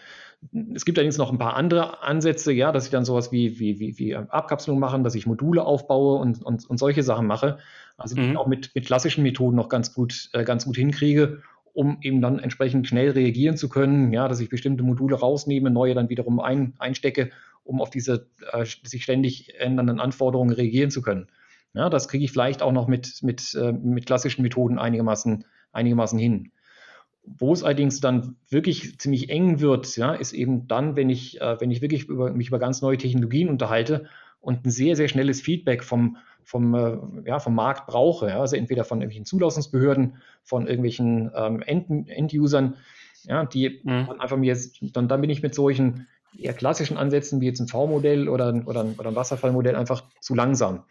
Es 0.74 0.86
gibt 0.86 0.98
allerdings 0.98 1.18
noch 1.18 1.32
ein 1.32 1.38
paar 1.38 1.56
andere 1.56 2.04
Ansätze, 2.04 2.52
ja, 2.52 2.72
dass 2.72 2.86
ich 2.86 2.92
dann 2.92 3.06
sowas 3.06 3.32
wie, 3.32 3.60
wie, 3.60 3.80
wie, 3.80 3.98
wie 3.98 4.16
Abkapselung 4.16 4.80
machen, 4.80 5.04
dass 5.04 5.16
ich 5.16 5.26
Module 5.26 5.64
aufbaue 5.64 6.20
und, 6.20 6.44
und, 6.44 6.70
und 6.70 6.78
solche 6.78 7.04
Sachen 7.04 7.28
mache. 7.28 7.58
Also 7.98 8.20
mhm. 8.20 8.38
auch 8.38 8.48
mit, 8.48 8.72
mit 8.76 8.86
klassischen 8.86 9.24
Methoden 9.24 9.56
noch 9.56 9.70
ganz 9.70 9.94
gut, 9.94 10.30
äh, 10.34 10.44
ganz 10.44 10.66
gut 10.66 10.76
hinkriege, 10.76 11.42
um 11.74 11.98
eben 12.02 12.22
dann 12.22 12.40
entsprechend 12.40 12.88
schnell 12.88 13.12
reagieren 13.12 13.58
zu 13.58 13.70
können, 13.70 14.14
ja, 14.14 14.28
dass 14.28 14.40
ich 14.40 14.50
bestimmte 14.50 14.84
Module 14.84 15.16
rausnehme, 15.16 15.70
neue 15.70 15.94
dann 15.94 16.10
wiederum 16.10 16.40
ein, 16.40 16.74
einstecke, 16.80 17.32
um 17.64 17.82
auf 17.82 17.90
diese 17.90 18.28
äh, 18.52 18.66
sich 18.84 19.04
ständig 19.04 19.60
ändernden 19.60 20.00
Anforderungen 20.00 20.54
reagieren 20.54 20.92
zu 20.92 21.02
können. 21.02 21.28
Ja, 21.74 21.90
das 21.90 22.08
kriege 22.08 22.24
ich 22.24 22.32
vielleicht 22.32 22.62
auch 22.62 22.72
noch 22.72 22.88
mit, 22.88 23.22
mit, 23.22 23.54
äh, 23.56 23.74
mit 23.74 24.06
klassischen 24.06 24.44
Methoden 24.44 24.80
einigermaßen, 24.80 25.44
einigermaßen 25.74 26.18
hin. 26.18 26.52
Wo 27.28 27.54
es 27.54 27.64
allerdings 27.64 28.02
dann 28.02 28.36
wirklich 28.50 29.00
ziemlich 29.00 29.30
eng 29.30 29.60
wird, 29.60 29.98
ja, 29.98 30.14
ist 30.14 30.34
eben 30.34 30.68
dann, 30.68 30.96
wenn 30.96 31.10
ich, 31.10 31.42
äh, 31.42 31.60
wenn 31.60 31.72
ich 31.72 31.82
wirklich 31.82 32.06
über, 32.06 32.32
mich 32.32 32.50
über 32.50 32.60
ganz 32.60 32.82
neue 32.82 32.98
Technologien 32.98 33.50
unterhalte 33.50 34.06
und 34.42 34.66
ein 34.66 34.70
sehr, 34.70 34.96
sehr 34.96 35.08
schnelles 35.08 35.42
Feedback 35.42 35.84
vom, 35.84 36.18
vom, 36.44 36.76
äh, 36.76 36.98
ja, 37.28 37.40
vom 37.40 37.56
Markt 37.56 37.88
brauche. 37.88 38.28
Ja, 38.30 38.42
also 38.42 38.56
entweder 38.56 38.84
von 38.84 39.00
irgendwelchen 39.00 39.26
Zulassungsbehörden, 39.26 40.18
von 40.44 40.68
irgendwelchen 40.68 41.32
ähm, 41.36 41.62
End 41.64 42.10
End-Usern, 42.10 42.76
ja, 43.24 43.46
die 43.46 43.82
mhm. 43.84 44.06
dann 44.08 44.22
einfach 44.22 44.38
mir, 44.38 44.58
dann, 44.94 45.08
dann 45.08 45.22
bin 45.22 45.30
ich 45.30 45.42
mit 45.42 45.56
solchen 45.56 46.08
eher 46.38 46.54
klassischen 46.54 46.98
Ansätzen 46.98 47.42
wie 47.42 47.46
jetzt 47.46 47.60
ein 47.60 47.68
V-Modell 47.68 48.30
oder, 48.30 48.54
oder, 48.66 48.86
oder 48.98 49.10
ein 49.10 49.16
Wasserfallmodell 49.16 49.76
einfach 49.76 50.04
zu 50.20 50.36
langsam. 50.36 50.84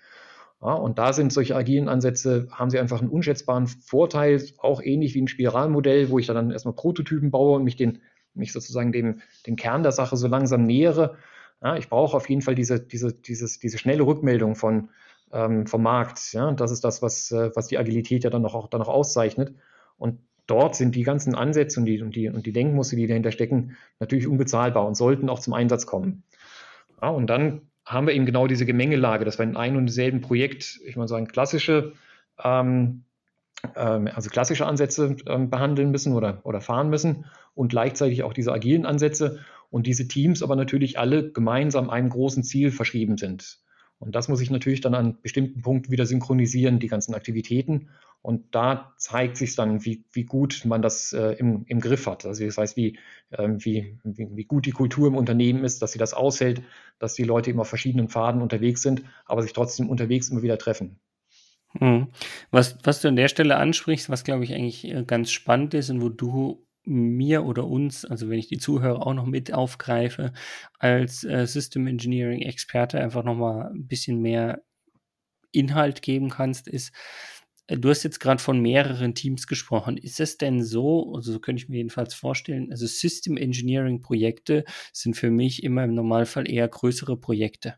Ja, 0.60 0.72
und 0.74 0.98
da 0.98 1.12
sind 1.12 1.32
solche 1.32 1.56
agilen 1.56 1.88
Ansätze, 1.88 2.48
haben 2.50 2.70
sie 2.70 2.78
einfach 2.78 3.00
einen 3.00 3.10
unschätzbaren 3.10 3.66
Vorteil, 3.66 4.42
auch 4.58 4.80
ähnlich 4.82 5.14
wie 5.14 5.22
ein 5.22 5.28
Spiralmodell, 5.28 6.10
wo 6.10 6.18
ich 6.18 6.26
dann 6.26 6.50
erstmal 6.50 6.74
Prototypen 6.74 7.30
baue 7.30 7.56
und 7.56 7.64
mich, 7.64 7.76
den, 7.76 8.00
mich 8.32 8.52
sozusagen 8.52 8.92
dem, 8.92 9.20
dem 9.46 9.56
Kern 9.56 9.82
der 9.82 9.92
Sache 9.92 10.16
so 10.16 10.26
langsam 10.26 10.64
nähere. 10.64 11.16
Ja, 11.62 11.76
ich 11.76 11.88
brauche 11.88 12.16
auf 12.16 12.28
jeden 12.28 12.42
Fall 12.42 12.54
diese, 12.54 12.80
diese, 12.80 13.12
dieses, 13.12 13.58
diese 13.58 13.78
schnelle 13.78 14.06
Rückmeldung 14.06 14.54
von, 14.54 14.90
ähm, 15.32 15.66
vom 15.66 15.82
Markt. 15.82 16.32
Ja, 16.32 16.52
das 16.52 16.70
ist 16.70 16.84
das, 16.84 17.02
was, 17.02 17.30
äh, 17.30 17.50
was 17.54 17.66
die 17.66 17.78
Agilität 17.78 18.24
ja 18.24 18.30
dann 18.30 18.42
noch, 18.42 18.54
auch, 18.54 18.68
dann 18.68 18.80
noch 18.80 18.88
auszeichnet. 18.88 19.54
Und 19.98 20.20
dort 20.46 20.76
sind 20.76 20.94
die 20.94 21.02
ganzen 21.02 21.34
Ansätze 21.34 21.80
und 21.80 21.86
die, 21.86 22.00
und 22.00 22.16
die, 22.16 22.28
und 22.28 22.46
die 22.46 22.52
Denkmuster, 22.52 22.96
die 22.96 23.06
dahinter 23.06 23.32
stecken, 23.32 23.76
natürlich 24.00 24.26
unbezahlbar 24.26 24.86
und 24.86 24.94
sollten 24.94 25.28
auch 25.28 25.40
zum 25.40 25.52
Einsatz 25.52 25.86
kommen. 25.86 26.22
Ja, 27.02 27.08
und 27.08 27.28
dann 27.28 27.62
haben 27.84 28.06
wir 28.06 28.14
eben 28.14 28.26
genau 28.26 28.46
diese 28.46 28.66
Gemengelage, 28.66 29.24
dass 29.24 29.38
wir 29.38 29.44
in 29.44 29.56
einem 29.56 29.76
und 29.76 29.86
demselben 29.86 30.20
Projekt, 30.20 30.80
ich 30.84 30.96
würde 30.96 31.08
sagen, 31.08 31.28
klassische, 31.28 31.92
ähm, 32.42 33.04
ähm, 33.76 34.08
also 34.14 34.30
klassische 34.30 34.66
Ansätze 34.66 35.16
ähm, 35.26 35.50
behandeln 35.50 35.90
müssen 35.90 36.14
oder, 36.14 36.40
oder 36.44 36.60
fahren 36.60 36.90
müssen 36.90 37.26
und 37.54 37.68
gleichzeitig 37.68 38.22
auch 38.22 38.32
diese 38.32 38.52
agilen 38.52 38.86
Ansätze 38.86 39.40
und 39.70 39.86
diese 39.86 40.08
Teams 40.08 40.42
aber 40.42 40.56
natürlich 40.56 40.98
alle 40.98 41.30
gemeinsam 41.30 41.90
einem 41.90 42.08
großen 42.08 42.42
Ziel 42.42 42.70
verschrieben 42.70 43.16
sind. 43.16 43.58
Und 44.04 44.14
das 44.14 44.28
muss 44.28 44.40
ich 44.40 44.50
natürlich 44.50 44.82
dann 44.82 44.94
an 44.94 45.18
bestimmten 45.22 45.62
Punkten 45.62 45.90
wieder 45.90 46.04
synchronisieren, 46.04 46.78
die 46.78 46.88
ganzen 46.88 47.14
Aktivitäten. 47.14 47.88
Und 48.20 48.54
da 48.54 48.94
zeigt 48.98 49.36
sich 49.36 49.54
dann, 49.54 49.84
wie, 49.84 50.04
wie 50.12 50.24
gut 50.24 50.62
man 50.64 50.82
das 50.82 51.12
äh, 51.12 51.32
im, 51.32 51.64
im 51.66 51.80
Griff 51.80 52.06
hat. 52.06 52.24
Also 52.26 52.44
das 52.44 52.58
heißt, 52.58 52.76
wie, 52.76 52.98
äh, 53.30 53.48
wie, 53.58 53.98
wie, 54.04 54.28
wie, 54.30 54.44
gut 54.44 54.66
die 54.66 54.72
Kultur 54.72 55.08
im 55.08 55.16
Unternehmen 55.16 55.64
ist, 55.64 55.80
dass 55.82 55.92
sie 55.92 55.98
das 55.98 56.14
aushält, 56.14 56.62
dass 56.98 57.14
die 57.14 57.24
Leute 57.24 57.50
immer 57.50 57.62
auf 57.62 57.68
verschiedenen 57.68 58.08
Pfaden 58.08 58.42
unterwegs 58.42 58.82
sind, 58.82 59.02
aber 59.26 59.42
sich 59.42 59.52
trotzdem 59.52 59.88
unterwegs 59.88 60.28
immer 60.28 60.42
wieder 60.42 60.58
treffen. 60.58 60.98
Mhm. 61.80 62.08
Was, 62.50 62.78
was 62.82 63.00
du 63.00 63.08
an 63.08 63.16
der 63.16 63.28
Stelle 63.28 63.56
ansprichst, 63.56 64.08
was 64.08 64.24
glaube 64.24 64.44
ich 64.44 64.54
eigentlich 64.54 64.84
äh, 64.86 65.04
ganz 65.04 65.30
spannend 65.30 65.74
ist 65.74 65.90
und 65.90 66.02
wo 66.02 66.08
du 66.08 66.66
mir 66.84 67.44
oder 67.44 67.66
uns, 67.66 68.04
also 68.04 68.28
wenn 68.28 68.38
ich 68.38 68.48
die 68.48 68.58
Zuhörer 68.58 69.06
auch 69.06 69.14
noch 69.14 69.26
mit 69.26 69.52
aufgreife, 69.52 70.32
als 70.78 71.24
äh, 71.24 71.46
System 71.46 71.86
Engineering 71.86 72.42
Experte 72.42 73.00
einfach 73.00 73.24
nochmal 73.24 73.70
ein 73.72 73.86
bisschen 73.86 74.20
mehr 74.20 74.62
Inhalt 75.52 76.02
geben 76.02 76.30
kannst, 76.30 76.68
ist, 76.68 76.92
äh, 77.68 77.78
du 77.78 77.90
hast 77.90 78.02
jetzt 78.02 78.20
gerade 78.20 78.42
von 78.42 78.60
mehreren 78.60 79.14
Teams 79.14 79.46
gesprochen. 79.46 79.96
Ist 79.96 80.20
es 80.20 80.38
denn 80.38 80.62
so, 80.62 81.14
also 81.14 81.32
so 81.32 81.40
könnte 81.40 81.62
ich 81.62 81.68
mir 81.68 81.78
jedenfalls 81.78 82.14
vorstellen, 82.14 82.70
also 82.70 82.86
System 82.86 83.36
Engineering 83.36 84.00
Projekte 84.00 84.64
sind 84.92 85.16
für 85.16 85.30
mich 85.30 85.62
immer 85.62 85.84
im 85.84 85.94
Normalfall 85.94 86.50
eher 86.50 86.68
größere 86.68 87.16
Projekte. 87.16 87.76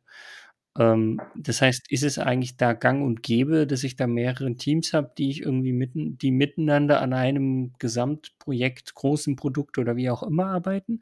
Ähm, 0.78 1.20
das 1.34 1.62
heißt, 1.62 1.90
ist 1.90 2.02
es 2.02 2.18
eigentlich 2.18 2.56
da 2.56 2.72
gang 2.74 3.02
und 3.04 3.22
gäbe, 3.22 3.66
dass 3.66 3.84
ich 3.84 3.96
da 3.96 4.06
mehrere 4.06 4.54
Teams 4.56 4.92
habe, 4.92 5.12
die 5.16 5.30
ich 5.30 5.40
irgendwie 5.42 5.72
mitten, 5.72 6.18
die 6.18 6.30
miteinander 6.30 7.00
an 7.00 7.12
einem 7.12 7.72
Gesamtprojekt, 7.78 8.94
großen 8.94 9.36
Produkt 9.36 9.78
oder 9.78 9.96
wie 9.96 10.10
auch 10.10 10.22
immer 10.22 10.46
arbeiten? 10.46 11.00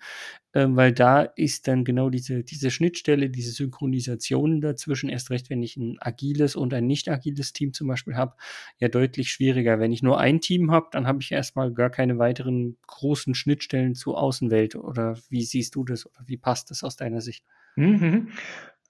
Ähm, 0.54 0.76
weil 0.76 0.92
da 0.92 1.22
ist 1.22 1.68
dann 1.68 1.84
genau 1.84 2.10
diese, 2.10 2.44
diese 2.44 2.70
Schnittstelle, 2.70 3.30
diese 3.30 3.52
Synchronisation 3.52 4.60
dazwischen, 4.60 5.08
erst 5.10 5.30
recht, 5.30 5.50
wenn 5.50 5.62
ich 5.62 5.76
ein 5.76 5.98
agiles 6.00 6.56
und 6.56 6.72
ein 6.74 6.86
nicht 6.86 7.08
agiles 7.08 7.52
Team 7.52 7.72
zum 7.72 7.88
Beispiel 7.88 8.16
habe, 8.16 8.34
ja 8.78 8.88
deutlich 8.88 9.30
schwieriger. 9.32 9.80
Wenn 9.80 9.92
ich 9.92 10.02
nur 10.02 10.20
ein 10.20 10.40
Team 10.40 10.70
habe, 10.70 10.88
dann 10.92 11.06
habe 11.06 11.20
ich 11.22 11.32
erstmal 11.32 11.72
gar 11.72 11.90
keine 11.90 12.18
weiteren 12.18 12.76
großen 12.86 13.34
Schnittstellen 13.34 13.94
zur 13.94 14.18
Außenwelt. 14.20 14.76
Oder 14.76 15.18
wie 15.28 15.42
siehst 15.44 15.74
du 15.74 15.84
das 15.84 16.06
oder 16.06 16.22
wie 16.26 16.36
passt 16.36 16.70
das 16.70 16.84
aus 16.84 16.96
deiner 16.96 17.20
Sicht? 17.20 17.44
Mhm. 17.76 18.28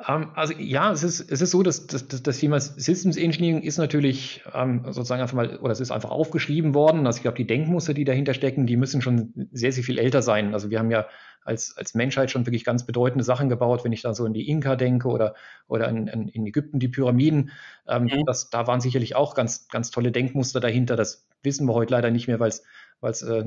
Ähm, 0.07 0.31
also 0.35 0.55
ja, 0.59 0.91
es 0.93 1.05
ist, 1.05 1.21
es 1.31 1.41
ist 1.41 1.53
so, 1.53 1.63
dass, 1.63 1.87
dass, 1.87 2.09
dass 2.09 2.23
das 2.23 2.39
Thema 2.39 2.59
Systems 2.61 3.17
Engineering 3.17 3.63
ist 3.63 3.79
natürlich 3.79 4.43
ähm, 4.53 4.83
sozusagen 4.87 5.23
einfach 5.23 5.37
mal, 5.37 5.59
oder 5.59 5.73
es 5.73 5.81
ist 5.81 5.93
einfach 5.93 6.11
aufgeschrieben 6.11 6.75
worden. 6.75 7.07
Also 7.07 7.19
ich 7.19 7.23
glaube, 7.23 7.37
die 7.37 7.47
Denkmuster, 7.47 7.95
die 7.95 8.05
dahinter 8.05 8.35
stecken, 8.35 8.67
die 8.67 8.77
müssen 8.77 9.03
schon 9.03 9.49
sehr, 9.53 9.73
sehr 9.73 9.85
viel 9.85 9.99
älter 9.99 10.23
sein. 10.23 10.53
Also 10.53 10.71
wir 10.71 10.81
haben 10.81 10.91
ja 10.91 11.07
als, 11.45 11.77
als 11.77 11.95
Menschheit 11.95 12.31
schon 12.31 12.47
wirklich 12.47 12.65
ganz 12.65 12.87
bedeutende 12.87 13.23
Sachen 13.23 13.49
gebaut, 13.49 13.85
wenn 13.85 13.93
ich 13.93 14.03
da 14.03 14.15
so 14.15 14.27
in 14.27 14.33
die 14.33 14.49
Inka 14.49 14.77
denke 14.77 15.09
oder, 15.09 15.35
oder 15.69 15.89
in, 15.89 16.09
in, 16.09 16.29
in 16.29 16.47
Ägypten 16.47 16.81
die 16.81 16.89
Pyramiden. 16.89 17.53
Ähm, 17.87 18.05
mhm. 18.05 18.25
das, 18.27 18.51
da 18.51 18.67
waren 18.67 18.81
sicherlich 18.81 19.15
auch 19.15 19.35
ganz, 19.35 19.69
ganz 19.69 19.91
tolle 19.91 20.11
Denkmuster 20.11 20.59
dahinter. 20.59 20.97
Das 20.97 21.29
wissen 21.43 21.69
wir 21.69 21.75
heute 21.75 21.93
leider 21.93 22.11
nicht 22.11 22.27
mehr, 22.27 22.41
weil 22.41 22.49
es 22.49 22.65
weil 23.01 23.11
es 23.11 23.23
äh, 23.23 23.45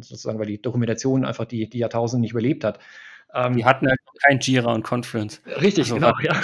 sozusagen, 0.00 0.38
weil 0.38 0.46
die 0.46 0.62
Dokumentation 0.62 1.24
einfach 1.24 1.44
die, 1.44 1.68
die 1.68 1.78
Jahrtausende 1.78 2.20
nicht 2.20 2.30
überlebt 2.30 2.62
hat. 2.62 2.78
Ähm, 3.34 3.56
die 3.56 3.64
hatten 3.64 3.86
ja 3.86 3.94
kein 4.22 4.38
Jira 4.40 4.72
und 4.72 4.82
Confluence. 4.82 5.40
Richtig, 5.60 5.92
also, 5.92 5.94
genau, 5.94 6.12
ja. 6.22 6.40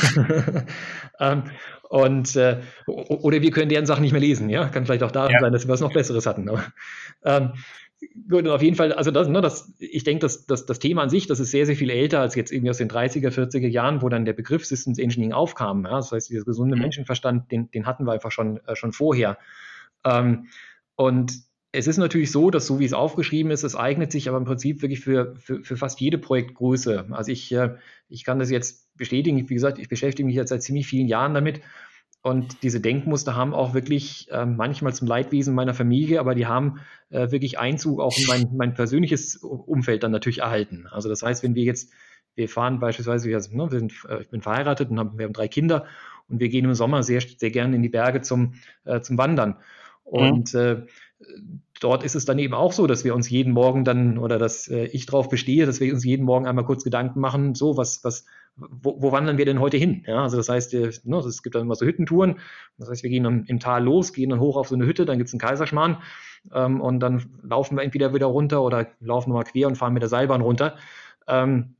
ähm, 1.20 1.44
und 1.88 2.36
äh, 2.36 2.60
oder 2.86 3.40
wir 3.40 3.50
können 3.50 3.68
deren 3.68 3.86
Sachen 3.86 4.02
nicht 4.02 4.12
mehr 4.12 4.20
lesen, 4.20 4.50
ja. 4.50 4.68
Kann 4.68 4.84
vielleicht 4.84 5.02
auch 5.02 5.10
daran 5.10 5.32
ja. 5.32 5.40
sein, 5.40 5.52
dass 5.52 5.66
wir 5.66 5.72
was 5.72 5.80
noch 5.80 5.92
Besseres 5.92 6.26
hatten. 6.26 6.48
Aber, 6.48 6.64
ähm, 7.24 7.52
gut, 8.28 8.46
auf 8.46 8.62
jeden 8.62 8.76
Fall, 8.76 8.92
also 8.92 9.10
das, 9.10 9.28
ne, 9.28 9.40
das, 9.40 9.72
ich 9.78 10.04
denke, 10.04 10.20
dass, 10.20 10.46
dass 10.46 10.66
das 10.66 10.78
Thema 10.78 11.02
an 11.02 11.10
sich, 11.10 11.26
das 11.26 11.40
ist 11.40 11.50
sehr, 11.50 11.66
sehr 11.66 11.76
viel 11.76 11.90
älter 11.90 12.20
als 12.20 12.34
jetzt 12.34 12.52
irgendwie 12.52 12.70
aus 12.70 12.78
den 12.78 12.90
30er, 12.90 13.30
40er 13.30 13.68
Jahren, 13.68 14.02
wo 14.02 14.08
dann 14.08 14.24
der 14.24 14.34
Begriff 14.34 14.64
Systems 14.66 14.98
Engineering 14.98 15.32
aufkam. 15.32 15.84
Ja? 15.84 15.96
Das 15.96 16.12
heißt, 16.12 16.28
dieser 16.28 16.44
gesunde 16.44 16.76
mhm. 16.76 16.82
Menschenverstand, 16.82 17.50
den, 17.50 17.70
den 17.70 17.86
hatten 17.86 18.04
wir 18.04 18.12
einfach 18.12 18.32
schon, 18.32 18.60
äh, 18.66 18.76
schon 18.76 18.92
vorher. 18.92 19.38
Ähm, 20.04 20.48
und 20.94 21.32
es 21.78 21.86
ist 21.86 21.96
natürlich 21.96 22.32
so, 22.32 22.50
dass 22.50 22.66
so 22.66 22.80
wie 22.80 22.84
es 22.84 22.92
aufgeschrieben 22.92 23.52
ist, 23.52 23.62
es 23.62 23.76
eignet 23.76 24.10
sich 24.10 24.28
aber 24.28 24.38
im 24.38 24.44
Prinzip 24.44 24.82
wirklich 24.82 24.98
für, 24.98 25.36
für, 25.36 25.62
für 25.62 25.76
fast 25.76 26.00
jede 26.00 26.18
Projektgröße. 26.18 27.06
Also 27.10 27.30
ich, 27.30 27.52
äh, 27.52 27.76
ich 28.08 28.24
kann 28.24 28.40
das 28.40 28.50
jetzt 28.50 28.96
bestätigen. 28.96 29.48
Wie 29.48 29.54
gesagt, 29.54 29.78
ich 29.78 29.88
beschäftige 29.88 30.26
mich 30.26 30.34
jetzt 30.34 30.48
seit 30.48 30.64
ziemlich 30.64 30.88
vielen 30.88 31.06
Jahren 31.06 31.34
damit. 31.34 31.60
Und 32.20 32.64
diese 32.64 32.80
Denkmuster 32.80 33.36
haben 33.36 33.54
auch 33.54 33.74
wirklich 33.74 34.28
äh, 34.32 34.44
manchmal 34.44 34.92
zum 34.92 35.06
Leidwesen 35.06 35.54
meiner 35.54 35.72
Familie, 35.72 36.18
aber 36.18 36.34
die 36.34 36.46
haben 36.46 36.80
äh, 37.10 37.30
wirklich 37.30 37.60
Einzug 37.60 38.00
auch 38.00 38.18
in 38.18 38.26
mein, 38.26 38.56
mein 38.56 38.74
persönliches 38.74 39.36
Umfeld 39.36 40.02
dann 40.02 40.10
natürlich 40.10 40.40
erhalten. 40.40 40.88
Also 40.90 41.08
das 41.08 41.22
heißt, 41.22 41.44
wenn 41.44 41.54
wir 41.54 41.62
jetzt, 41.62 41.92
wir 42.34 42.48
fahren 42.48 42.80
beispielsweise, 42.80 43.28
wir, 43.28 43.38
ne, 43.38 43.70
wir 43.70 43.78
sind, 43.78 43.92
äh, 44.08 44.22
ich 44.22 44.30
bin 44.30 44.42
verheiratet 44.42 44.90
und 44.90 44.98
haben, 44.98 45.16
wir 45.16 45.26
haben 45.26 45.32
drei 45.32 45.46
Kinder 45.46 45.86
und 46.26 46.40
wir 46.40 46.48
gehen 46.48 46.64
im 46.64 46.74
Sommer 46.74 47.04
sehr, 47.04 47.20
sehr 47.20 47.52
gerne 47.52 47.76
in 47.76 47.82
die 47.82 47.88
Berge 47.88 48.20
zum, 48.20 48.54
äh, 48.84 49.00
zum 49.00 49.16
Wandern. 49.16 49.50
Mhm. 49.50 50.18
Und 50.18 50.54
mhm. 50.54 50.86
Dort 51.80 52.04
ist 52.04 52.14
es 52.14 52.24
dann 52.24 52.38
eben 52.38 52.54
auch 52.54 52.72
so, 52.72 52.86
dass 52.86 53.04
wir 53.04 53.14
uns 53.14 53.30
jeden 53.30 53.52
Morgen 53.52 53.84
dann 53.84 54.18
oder 54.18 54.38
dass 54.38 54.68
äh, 54.68 54.86
ich 54.86 55.06
darauf 55.06 55.28
bestehe, 55.28 55.66
dass 55.66 55.80
wir 55.80 55.92
uns 55.92 56.04
jeden 56.04 56.24
Morgen 56.24 56.46
einmal 56.46 56.64
kurz 56.64 56.84
Gedanken 56.84 57.20
machen, 57.20 57.54
so 57.54 57.76
was, 57.76 58.02
was, 58.04 58.24
wo, 58.56 59.00
wo 59.00 59.12
wandern 59.12 59.38
wir 59.38 59.44
denn 59.44 59.60
heute 59.60 59.76
hin? 59.76 60.04
Ja, 60.06 60.22
also 60.22 60.36
das 60.36 60.48
heißt, 60.48 60.74
äh, 60.74 60.90
ne, 61.04 61.18
es 61.18 61.42
gibt 61.42 61.54
dann 61.54 61.62
immer 61.62 61.74
so 61.74 61.86
Hüttentouren. 61.86 62.38
Das 62.78 62.90
heißt, 62.90 63.02
wir 63.02 63.10
gehen 63.10 63.24
dann 63.24 63.44
im 63.44 63.60
Tal 63.60 63.84
los, 63.84 64.12
gehen 64.12 64.30
dann 64.30 64.40
hoch 64.40 64.56
auf 64.56 64.68
so 64.68 64.74
eine 64.74 64.86
Hütte, 64.86 65.04
dann 65.06 65.18
gibt 65.18 65.28
es 65.28 65.34
einen 65.34 65.40
Kaiserschmarrn 65.40 65.98
ähm, 66.52 66.80
und 66.80 67.00
dann 67.00 67.38
laufen 67.42 67.76
wir 67.76 67.84
entweder 67.84 68.14
wieder 68.14 68.26
runter 68.26 68.62
oder 68.62 68.86
laufen 69.00 69.30
nochmal 69.30 69.44
quer 69.44 69.68
und 69.68 69.76
fahren 69.76 69.92
mit 69.92 70.02
der 70.02 70.08
Seilbahn 70.08 70.40
runter. 70.40 70.76
Ähm, 71.26 71.74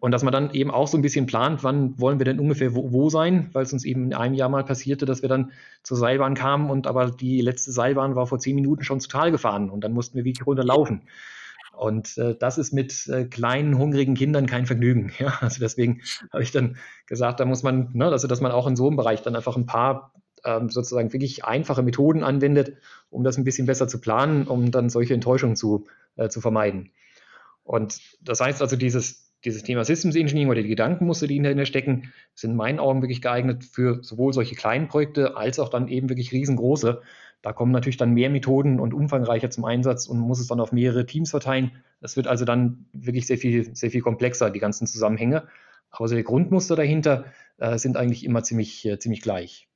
und 0.00 0.10
dass 0.10 0.22
man 0.22 0.32
dann 0.32 0.52
eben 0.54 0.70
auch 0.70 0.88
so 0.88 0.96
ein 0.96 1.02
bisschen 1.02 1.26
plant, 1.26 1.62
wann 1.62 1.98
wollen 2.00 2.18
wir 2.18 2.24
denn 2.24 2.40
ungefähr 2.40 2.74
wo, 2.74 2.92
wo, 2.92 3.10
sein, 3.10 3.50
weil 3.52 3.64
es 3.64 3.72
uns 3.72 3.84
eben 3.84 4.06
in 4.06 4.14
einem 4.14 4.34
Jahr 4.34 4.48
mal 4.48 4.64
passierte, 4.64 5.04
dass 5.04 5.22
wir 5.22 5.28
dann 5.28 5.52
zur 5.82 5.96
Seilbahn 5.96 6.34
kamen 6.34 6.70
und 6.70 6.86
aber 6.86 7.10
die 7.10 7.40
letzte 7.40 7.72
Seilbahn 7.72 8.16
war 8.16 8.26
vor 8.26 8.38
zehn 8.38 8.54
Minuten 8.54 8.84
schon 8.84 9.00
zu 9.00 9.08
Tal 9.08 9.30
gefahren 9.30 9.68
und 9.70 9.84
dann 9.84 9.92
mussten 9.92 10.16
wir 10.16 10.24
wirklich 10.24 10.46
runterlaufen. 10.46 11.02
Und 11.72 12.16
äh, 12.18 12.36
das 12.38 12.58
ist 12.58 12.72
mit 12.72 13.08
äh, 13.08 13.24
kleinen, 13.24 13.78
hungrigen 13.78 14.14
Kindern 14.14 14.46
kein 14.46 14.66
Vergnügen. 14.66 15.12
Ja? 15.18 15.38
Also 15.40 15.58
deswegen 15.60 16.00
habe 16.32 16.42
ich 16.42 16.52
dann 16.52 16.76
gesagt, 17.06 17.40
da 17.40 17.44
muss 17.44 17.62
man, 17.62 17.90
ne, 17.92 18.06
also 18.06 18.28
dass 18.28 18.40
man 18.40 18.52
auch 18.52 18.66
in 18.66 18.76
so 18.76 18.86
einem 18.86 18.96
Bereich 18.96 19.22
dann 19.22 19.36
einfach 19.36 19.56
ein 19.56 19.66
paar 19.66 20.12
ähm, 20.44 20.70
sozusagen 20.70 21.12
wirklich 21.12 21.44
einfache 21.44 21.82
Methoden 21.82 22.24
anwendet, 22.24 22.76
um 23.10 23.24
das 23.24 23.36
ein 23.36 23.44
bisschen 23.44 23.66
besser 23.66 23.88
zu 23.88 24.00
planen, 24.00 24.46
um 24.46 24.70
dann 24.70 24.90
solche 24.90 25.14
Enttäuschungen 25.14 25.56
zu, 25.56 25.86
äh, 26.16 26.28
zu 26.28 26.40
vermeiden. 26.40 26.90
Und 27.64 28.00
das 28.20 28.40
heißt 28.40 28.60
also, 28.60 28.76
dieses 28.76 29.31
dieses 29.44 29.62
Thema 29.62 29.84
Systems 29.84 30.16
Engineering 30.16 30.50
oder 30.50 30.62
die 30.62 30.68
Gedankenmuster, 30.68 31.26
die 31.26 31.40
dahinter 31.40 31.66
stecken, 31.66 32.12
sind 32.34 32.52
in 32.52 32.56
meinen 32.56 32.78
Augen 32.78 33.02
wirklich 33.02 33.22
geeignet 33.22 33.64
für 33.64 34.02
sowohl 34.02 34.32
solche 34.32 34.54
kleinen 34.54 34.88
Projekte 34.88 35.36
als 35.36 35.58
auch 35.58 35.68
dann 35.68 35.88
eben 35.88 36.08
wirklich 36.08 36.32
riesengroße. 36.32 37.02
Da 37.42 37.52
kommen 37.52 37.72
natürlich 37.72 37.96
dann 37.96 38.14
mehr 38.14 38.30
Methoden 38.30 38.78
und 38.78 38.94
umfangreicher 38.94 39.50
zum 39.50 39.64
Einsatz 39.64 40.06
und 40.06 40.18
muss 40.18 40.38
es 40.38 40.46
dann 40.46 40.60
auf 40.60 40.70
mehrere 40.70 41.06
Teams 41.06 41.30
verteilen. 41.30 41.72
Das 42.00 42.16
wird 42.16 42.28
also 42.28 42.44
dann 42.44 42.86
wirklich 42.92 43.26
sehr 43.26 43.38
viel, 43.38 43.74
sehr 43.74 43.90
viel 43.90 44.00
komplexer, 44.00 44.50
die 44.50 44.60
ganzen 44.60 44.86
Zusammenhänge. 44.86 45.48
Aber 45.90 46.06
so 46.08 46.14
die 46.14 46.22
Grundmuster 46.22 46.76
dahinter 46.76 47.24
äh, 47.58 47.78
sind 47.78 47.96
eigentlich 47.96 48.24
immer 48.24 48.44
ziemlich, 48.44 48.86
äh, 48.86 48.98
ziemlich 48.98 49.22
gleich. 49.22 49.68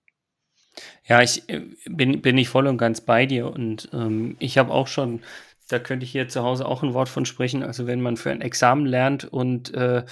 Ja, 1.04 1.22
ich 1.22 1.48
äh, 1.48 1.62
bin, 1.86 2.22
bin 2.22 2.38
ich 2.38 2.48
voll 2.48 2.66
und 2.68 2.78
ganz 2.78 3.00
bei 3.00 3.26
dir 3.26 3.50
und 3.50 3.88
ähm, 3.92 4.36
ich 4.38 4.58
habe 4.58 4.72
auch 4.72 4.86
schon 4.86 5.20
da 5.68 5.78
könnte 5.78 6.04
ich 6.04 6.12
hier 6.12 6.28
zu 6.28 6.42
Hause 6.42 6.66
auch 6.66 6.82
ein 6.82 6.94
Wort 6.94 7.08
von 7.08 7.26
sprechen. 7.26 7.62
Also 7.62 7.86
wenn 7.86 8.00
man 8.00 8.16
für 8.16 8.30
ein 8.30 8.40
Examen 8.40 8.86
lernt 8.86 9.24
und 9.24 9.74
äh, 9.74 10.04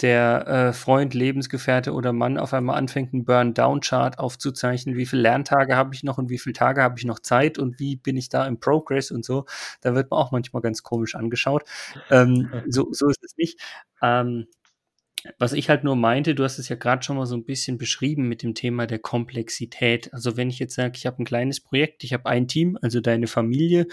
der 0.00 0.46
äh, 0.48 0.72
Freund, 0.72 1.14
Lebensgefährte 1.14 1.92
oder 1.92 2.12
Mann 2.12 2.36
auf 2.38 2.52
einmal 2.52 2.76
anfängt, 2.76 3.12
einen 3.12 3.24
Burn-Down-Chart 3.24 4.18
aufzuzeichnen, 4.18 4.96
wie 4.96 5.06
viele 5.06 5.22
Lerntage 5.22 5.76
habe 5.76 5.94
ich 5.94 6.02
noch 6.02 6.18
und 6.18 6.28
wie 6.28 6.38
viele 6.38 6.54
Tage 6.54 6.82
habe 6.82 6.98
ich 6.98 7.04
noch 7.04 7.20
Zeit 7.20 7.58
und 7.58 7.78
wie 7.78 7.96
bin 7.96 8.16
ich 8.16 8.28
da 8.28 8.46
im 8.46 8.58
Progress 8.58 9.10
und 9.12 9.24
so, 9.24 9.44
da 9.80 9.94
wird 9.94 10.10
man 10.10 10.18
auch 10.18 10.32
manchmal 10.32 10.62
ganz 10.62 10.82
komisch 10.82 11.14
angeschaut. 11.14 11.64
Ähm, 12.10 12.50
so, 12.68 12.88
so 12.92 13.08
ist 13.08 13.22
es 13.22 13.36
nicht. 13.36 13.60
Ähm, 14.02 14.46
was 15.38 15.52
ich 15.52 15.68
halt 15.68 15.84
nur 15.84 15.96
meinte, 15.96 16.34
du 16.34 16.44
hast 16.44 16.58
es 16.58 16.68
ja 16.68 16.76
gerade 16.76 17.02
schon 17.02 17.16
mal 17.16 17.26
so 17.26 17.36
ein 17.36 17.44
bisschen 17.44 17.78
beschrieben 17.78 18.28
mit 18.28 18.42
dem 18.42 18.54
Thema 18.54 18.86
der 18.86 18.98
Komplexität. 18.98 20.12
Also 20.12 20.36
wenn 20.36 20.50
ich 20.50 20.58
jetzt 20.58 20.74
sage, 20.74 20.94
ich 20.96 21.06
habe 21.06 21.22
ein 21.22 21.24
kleines 21.24 21.60
Projekt, 21.60 22.04
ich 22.04 22.12
habe 22.12 22.26
ein 22.26 22.48
Team, 22.48 22.78
also 22.82 23.00
deine 23.00 23.26
Familie, 23.26 23.86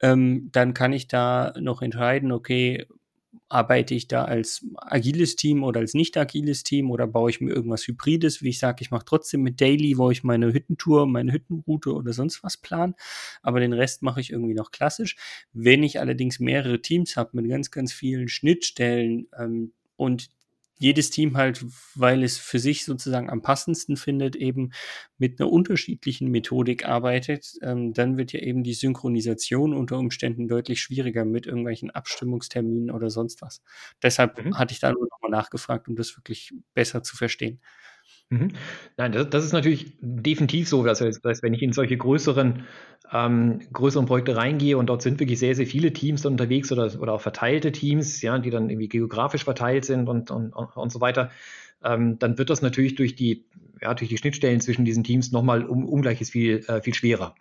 ähm, 0.00 0.48
dann 0.52 0.74
kann 0.74 0.92
ich 0.92 1.08
da 1.08 1.54
noch 1.58 1.82
entscheiden, 1.82 2.32
okay, 2.32 2.86
arbeite 3.48 3.94
ich 3.94 4.08
da 4.08 4.24
als 4.24 4.66
agiles 4.76 5.36
Team 5.36 5.62
oder 5.62 5.80
als 5.80 5.94
nicht 5.94 6.16
agiles 6.16 6.64
Team 6.64 6.90
oder 6.90 7.06
baue 7.06 7.30
ich 7.30 7.40
mir 7.40 7.52
irgendwas 7.52 7.86
Hybrides, 7.86 8.42
wie 8.42 8.48
ich 8.48 8.58
sage, 8.58 8.78
ich 8.80 8.90
mache 8.90 9.04
trotzdem 9.04 9.42
mit 9.42 9.60
Daily, 9.60 9.98
wo 9.98 10.10
ich 10.10 10.24
meine 10.24 10.52
Hüttentour, 10.52 11.06
meine 11.06 11.32
Hüttenroute 11.32 11.92
oder 11.94 12.12
sonst 12.12 12.42
was 12.42 12.56
plan, 12.56 12.94
aber 13.42 13.60
den 13.60 13.72
Rest 13.72 14.02
mache 14.02 14.20
ich 14.20 14.32
irgendwie 14.32 14.54
noch 14.54 14.72
klassisch. 14.72 15.16
Wenn 15.52 15.82
ich 15.84 16.00
allerdings 16.00 16.40
mehrere 16.40 16.82
Teams 16.82 17.16
habe 17.16 17.30
mit 17.34 17.48
ganz, 17.48 17.70
ganz 17.70 17.92
vielen 17.92 18.28
Schnittstellen 18.28 19.28
ähm, 19.38 19.72
und 19.96 20.30
jedes 20.78 21.10
Team 21.10 21.36
halt, 21.36 21.64
weil 21.94 22.22
es 22.22 22.38
für 22.38 22.58
sich 22.58 22.84
sozusagen 22.84 23.30
am 23.30 23.42
passendsten 23.42 23.96
findet, 23.96 24.36
eben 24.36 24.72
mit 25.18 25.40
einer 25.40 25.50
unterschiedlichen 25.50 26.30
Methodik 26.30 26.86
arbeitet, 26.86 27.54
ähm, 27.62 27.94
dann 27.94 28.18
wird 28.18 28.32
ja 28.32 28.40
eben 28.40 28.62
die 28.62 28.74
Synchronisation 28.74 29.72
unter 29.72 29.98
Umständen 29.98 30.48
deutlich 30.48 30.82
schwieriger 30.82 31.24
mit 31.24 31.46
irgendwelchen 31.46 31.90
Abstimmungsterminen 31.90 32.90
oder 32.90 33.10
sonst 33.10 33.40
was. 33.42 33.62
Deshalb 34.02 34.44
mhm. 34.44 34.58
hatte 34.58 34.72
ich 34.72 34.80
da 34.80 34.92
nur 34.92 35.08
nochmal 35.10 35.30
nachgefragt, 35.30 35.88
um 35.88 35.96
das 35.96 36.16
wirklich 36.16 36.52
besser 36.74 37.02
zu 37.02 37.16
verstehen. 37.16 37.60
Mhm. 38.30 38.52
Nein, 38.96 39.12
das, 39.12 39.30
das, 39.30 39.44
ist 39.44 39.52
natürlich 39.52 39.92
definitiv 40.00 40.68
so. 40.68 40.84
Das 40.84 41.00
heißt, 41.00 41.22
wenn 41.42 41.54
ich 41.54 41.62
in 41.62 41.72
solche 41.72 41.96
größeren, 41.96 42.64
ähm, 43.12 43.60
größeren 43.72 44.06
Projekte 44.06 44.36
reingehe 44.36 44.76
und 44.76 44.86
dort 44.86 45.02
sind 45.02 45.20
wirklich 45.20 45.38
sehr, 45.38 45.54
sehr 45.54 45.66
viele 45.66 45.92
Teams 45.92 46.26
unterwegs 46.26 46.72
oder, 46.72 46.90
oder 47.00 47.12
auch 47.12 47.20
verteilte 47.20 47.70
Teams, 47.70 48.20
ja, 48.22 48.38
die 48.38 48.50
dann 48.50 48.68
irgendwie 48.68 48.88
geografisch 48.88 49.44
verteilt 49.44 49.84
sind 49.84 50.08
und, 50.08 50.32
und, 50.32 50.52
und 50.52 50.90
so 50.90 51.00
weiter, 51.00 51.30
ähm, 51.84 52.18
dann 52.18 52.36
wird 52.36 52.50
das 52.50 52.62
natürlich 52.62 52.96
durch 52.96 53.14
die, 53.14 53.44
ja, 53.80 53.94
durch 53.94 54.08
die 54.08 54.18
Schnittstellen 54.18 54.60
zwischen 54.60 54.84
diesen 54.84 55.04
Teams 55.04 55.30
nochmal 55.30 55.64
um 55.64 55.84
ungleiches 55.84 56.30
viel, 56.30 56.64
äh, 56.66 56.82
viel 56.82 56.94
schwerer. 56.94 57.36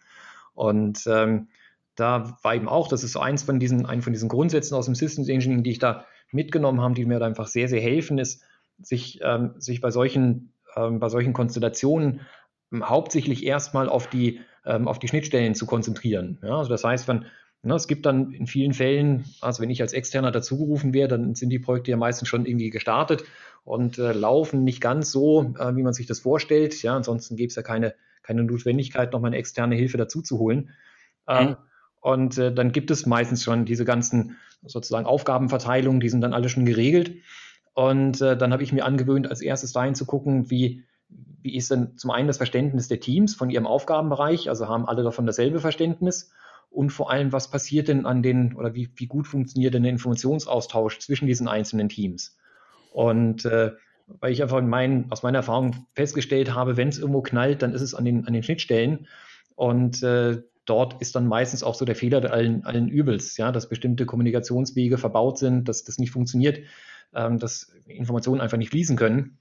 Und 0.54 1.04
ähm, 1.08 1.48
da 1.95 2.38
war 2.43 2.54
eben 2.54 2.67
auch, 2.67 2.89
das 2.89 3.04
ist 3.04 3.13
so 3.13 3.19
eins 3.21 3.41
von 3.41 3.60
diesen, 3.60 3.88
ein 3.88 4.04
von 4.04 4.13
diesen 4.13 4.30
Grundsätzen 4.30 4.76
aus 4.76 4.86
dem 4.86 4.93
Systems 4.93 5.30
Engineering, 5.30 5.63
die 5.63 5.71
ich 5.71 5.80
da 5.80 6.06
mitgenommen 6.32 6.82
habe, 6.82 6.93
die 6.93 7.06
mir 7.06 7.17
da 7.17 7.26
einfach 7.26 7.48
sehr, 7.48 7.69
sehr 7.69 7.82
helfen, 7.82 8.19
ist, 8.19 8.43
sich, 8.82 9.19
ähm, 9.24 9.56
sich 9.58 9.82
bei 9.82 9.89
solchen 9.89 10.52
ähm, 10.76 11.00
bei 11.00 11.10
solchen 11.10 11.34
Konstellationen 11.34 12.22
hauptsächlich 12.74 13.46
erstmal 13.46 13.90
auf 13.90 14.08
die, 14.08 14.42
ähm, 14.66 14.88
auf 14.88 15.00
die 15.00 15.08
Schnittstellen 15.08 15.56
zu 15.56 15.66
konzentrieren. 15.66 16.40
Ja, 16.44 16.58
also 16.58 16.70
das 16.70 16.84
heißt, 16.84 17.08
wenn, 17.08 17.26
ne, 17.64 17.76
es 17.76 17.88
gibt 17.88 18.06
dann 18.06 18.32
in 18.32 18.48
vielen 18.48 18.74
Fällen, 18.74 19.26
also 19.42 19.62
wenn 19.62 19.70
ich 19.70 19.82
als 19.82 19.94
Externer 19.94 20.32
dazugerufen 20.32 20.94
werde, 20.94 21.18
dann 21.18 21.36
sind 21.36 21.50
die 21.50 21.60
Projekte 21.60 21.92
ja 21.92 21.98
meistens 21.98 22.28
schon 22.28 22.46
irgendwie 22.46 22.70
gestartet 22.70 23.24
und 23.64 23.98
äh, 23.98 24.12
laufen 24.12 24.64
nicht 24.64 24.82
ganz 24.82 25.12
so, 25.12 25.54
äh, 25.58 25.76
wie 25.76 25.84
man 25.84 25.94
sich 25.94 26.08
das 26.08 26.20
vorstellt. 26.20 26.82
Ja, 26.84 26.96
ansonsten 26.96 27.36
gäbe 27.36 27.50
es 27.50 27.56
ja 27.56 27.64
keine, 27.64 27.96
keine 28.24 28.44
Notwendigkeit, 28.44 29.14
nochmal 29.14 29.30
eine 29.30 29.38
externe 29.38 29.76
Hilfe 29.76 29.98
dazu 29.98 30.22
zu 30.22 30.40
holen. 30.40 30.72
Ähm, 31.28 31.50
mhm. 31.50 31.56
Und 32.02 32.38
äh, 32.38 32.54
dann 32.54 32.72
gibt 32.72 32.92
es 32.92 33.08
meistens 33.08 33.44
schon 33.44 33.66
diese 33.66 33.86
ganzen 33.86 34.38
sozusagen 34.64 35.08
Aufgabenverteilungen, 35.08 36.00
die 36.00 36.10
sind 36.10 36.22
dann 36.22 36.34
alle 36.34 36.50
schon 36.50 36.66
geregelt. 36.66 37.16
Und 37.76 38.22
äh, 38.22 38.36
dann 38.38 38.54
habe 38.54 38.64
ich 38.64 38.74
mir 38.74 38.86
angewöhnt, 38.86 39.30
als 39.30 39.42
erstes 39.42 39.74
dahin 39.74 39.96
zu 39.96 40.06
gucken, 40.06 40.50
wie, 40.50 40.84
wie 41.42 41.56
ist 41.56 41.70
denn 41.70 41.98
zum 41.98 42.10
einen 42.10 42.28
das 42.28 42.38
Verständnis 42.38 42.88
der 42.88 43.02
Teams 43.02 43.36
von 43.36 43.50
ihrem 43.50 43.68
Aufgabenbereich, 43.68 44.50
also 44.50 44.68
haben 44.68 44.88
alle 44.88 45.04
davon 45.04 45.28
dasselbe 45.28 45.60
Verständnis 45.60 46.32
und 46.72 46.90
vor 46.90 47.12
allem, 47.12 47.32
was 47.34 47.52
passiert 47.52 47.90
denn 47.90 48.06
an 48.06 48.24
den 48.24 48.56
oder 48.56 48.74
wie, 48.76 48.90
wie 48.96 49.08
gut 49.08 49.28
funktioniert 49.28 49.74
denn 49.74 49.84
der 49.84 49.92
Informationsaustausch 49.92 51.00
zwischen 51.00 51.28
diesen 51.28 51.48
einzelnen 51.48 51.90
Teams? 51.90 52.38
Und 52.92 53.46
äh, 53.46 53.74
weil 54.08 54.32
ich 54.32 54.42
einfach 54.42 54.62
mein, 54.62 55.12
aus 55.12 55.24
meiner 55.24 55.40
Erfahrung 55.40 55.88
festgestellt 55.94 56.54
habe, 56.54 56.78
wenn 56.78 56.90
es 56.90 57.00
irgendwo 57.00 57.22
knallt, 57.22 57.62
dann 57.62 57.74
ist 57.74 57.82
es 57.82 57.94
an 57.94 58.06
den, 58.06 58.26
an 58.26 58.34
den 58.34 58.44
Schnittstellen. 58.44 59.08
Und 59.56 60.02
äh, 60.02 60.44
dort 60.66 61.02
ist 61.02 61.16
dann 61.16 61.28
meistens 61.28 61.64
auch 61.64 61.76
so 61.76 61.86
der 61.86 61.96
Fehler 61.96 62.32
allen, 62.32 62.64
allen 62.66 62.88
Übels, 62.88 63.36
ja, 63.38 63.52
dass 63.52 63.68
bestimmte 63.68 64.06
Kommunikationswege 64.06 64.98
verbaut 64.98 65.38
sind, 65.38 65.68
dass 65.68 65.84
das 65.84 65.98
nicht 65.98 66.12
funktioniert, 66.12 66.60
dass 67.15 67.73
Informationen 67.88 68.41
einfach 68.41 68.58
nicht 68.58 68.69
fließen 68.69 68.97
können. 68.97 69.39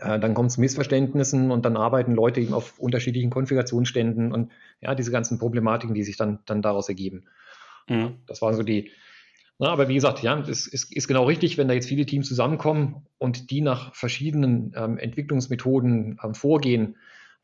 Äh, 0.00 0.18
dann 0.18 0.34
kommt 0.34 0.48
es 0.48 0.54
zu 0.54 0.60
Missverständnissen 0.60 1.50
und 1.50 1.64
dann 1.64 1.76
arbeiten 1.76 2.14
Leute 2.14 2.40
eben 2.40 2.54
auf 2.54 2.78
unterschiedlichen 2.78 3.30
Konfigurationsständen 3.30 4.32
und 4.32 4.50
ja, 4.80 4.94
diese 4.94 5.12
ganzen 5.12 5.38
Problematiken, 5.38 5.94
die 5.94 6.02
sich 6.02 6.16
dann, 6.16 6.40
dann 6.46 6.62
daraus 6.62 6.88
ergeben. 6.88 7.24
Mhm. 7.88 8.16
Das 8.26 8.42
waren 8.42 8.54
so 8.54 8.62
die, 8.62 8.90
na, 9.58 9.68
aber 9.68 9.88
wie 9.88 9.94
gesagt, 9.94 10.22
ja, 10.22 10.38
es 10.40 10.66
ist, 10.66 10.92
ist, 10.92 11.06
genau 11.06 11.24
richtig, 11.24 11.58
wenn 11.58 11.68
da 11.68 11.74
jetzt 11.74 11.88
viele 11.88 12.06
Teams 12.06 12.26
zusammenkommen 12.26 13.06
und 13.18 13.50
die 13.50 13.60
nach 13.60 13.94
verschiedenen 13.94 14.72
ähm, 14.76 14.98
Entwicklungsmethoden 14.98 16.18
ähm, 16.22 16.34
vorgehen, 16.34 16.96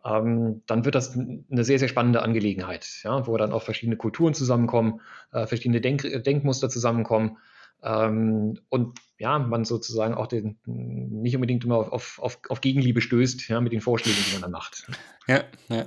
ähm, 0.04 0.62
dann 0.66 0.84
wird 0.84 0.96
das 0.96 1.16
eine 1.16 1.62
sehr, 1.62 1.78
sehr 1.78 1.88
spannende 1.88 2.22
Angelegenheit, 2.22 2.88
ja, 3.04 3.26
wo 3.28 3.36
dann 3.36 3.52
auch 3.52 3.62
verschiedene 3.62 3.96
Kulturen 3.96 4.34
zusammenkommen, 4.34 5.02
äh, 5.32 5.46
verschiedene 5.46 5.80
Denk 5.80 6.02
Denkmuster 6.24 6.68
zusammenkommen 6.68 7.36
ähm, 7.82 8.58
und 8.68 8.98
ja, 9.18 9.38
man 9.38 9.64
sozusagen 9.64 10.14
auch 10.14 10.26
den, 10.26 10.58
nicht 10.64 11.34
unbedingt 11.34 11.64
immer 11.64 11.92
auf, 11.92 12.18
auf, 12.18 12.40
auf 12.48 12.60
Gegenliebe 12.60 13.00
stößt, 13.00 13.48
ja, 13.48 13.60
mit 13.60 13.72
den 13.72 13.80
Vorschlägen, 13.80 14.18
die 14.26 14.32
man 14.32 14.42
dann 14.42 14.50
macht. 14.50 14.86
Ja, 15.26 15.44
ja. 15.68 15.86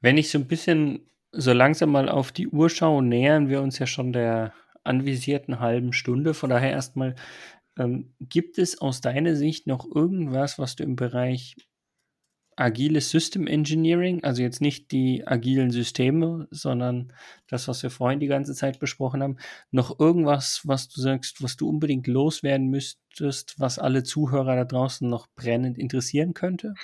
Wenn 0.00 0.16
ich 0.16 0.30
so 0.30 0.38
ein 0.38 0.48
bisschen 0.48 1.10
so 1.32 1.52
langsam 1.52 1.92
mal 1.92 2.08
auf 2.08 2.32
die 2.32 2.48
Uhr 2.48 2.70
schaue, 2.70 3.02
nähern 3.02 3.48
wir 3.48 3.62
uns 3.62 3.78
ja 3.78 3.86
schon 3.86 4.12
der 4.12 4.52
anvisierten 4.82 5.60
halben 5.60 5.92
Stunde. 5.92 6.34
Von 6.34 6.50
daher 6.50 6.70
erstmal, 6.70 7.14
ähm, 7.78 8.14
gibt 8.20 8.58
es 8.58 8.80
aus 8.80 9.00
deiner 9.00 9.36
Sicht 9.36 9.66
noch 9.66 9.86
irgendwas, 9.94 10.58
was 10.58 10.76
du 10.76 10.84
im 10.84 10.96
Bereich 10.96 11.56
agiles 12.60 13.10
System 13.10 13.46
Engineering, 13.46 14.22
also 14.22 14.42
jetzt 14.42 14.60
nicht 14.60 14.92
die 14.92 15.26
agilen 15.26 15.70
Systeme, 15.70 16.46
sondern 16.50 17.12
das, 17.48 17.68
was 17.68 17.82
wir 17.82 17.90
vorhin 17.90 18.20
die 18.20 18.26
ganze 18.26 18.54
Zeit 18.54 18.78
besprochen 18.78 19.22
haben, 19.22 19.38
noch 19.70 19.98
irgendwas, 19.98 20.60
was 20.64 20.88
du 20.88 21.00
sagst, 21.00 21.42
was 21.42 21.56
du 21.56 21.68
unbedingt 21.68 22.06
loswerden 22.06 22.68
müsstest, 22.68 23.58
was 23.58 23.78
alle 23.78 24.02
Zuhörer 24.02 24.56
da 24.56 24.64
draußen 24.64 25.08
noch 25.08 25.26
brennend 25.34 25.78
interessieren 25.78 26.34
könnte? 26.34 26.74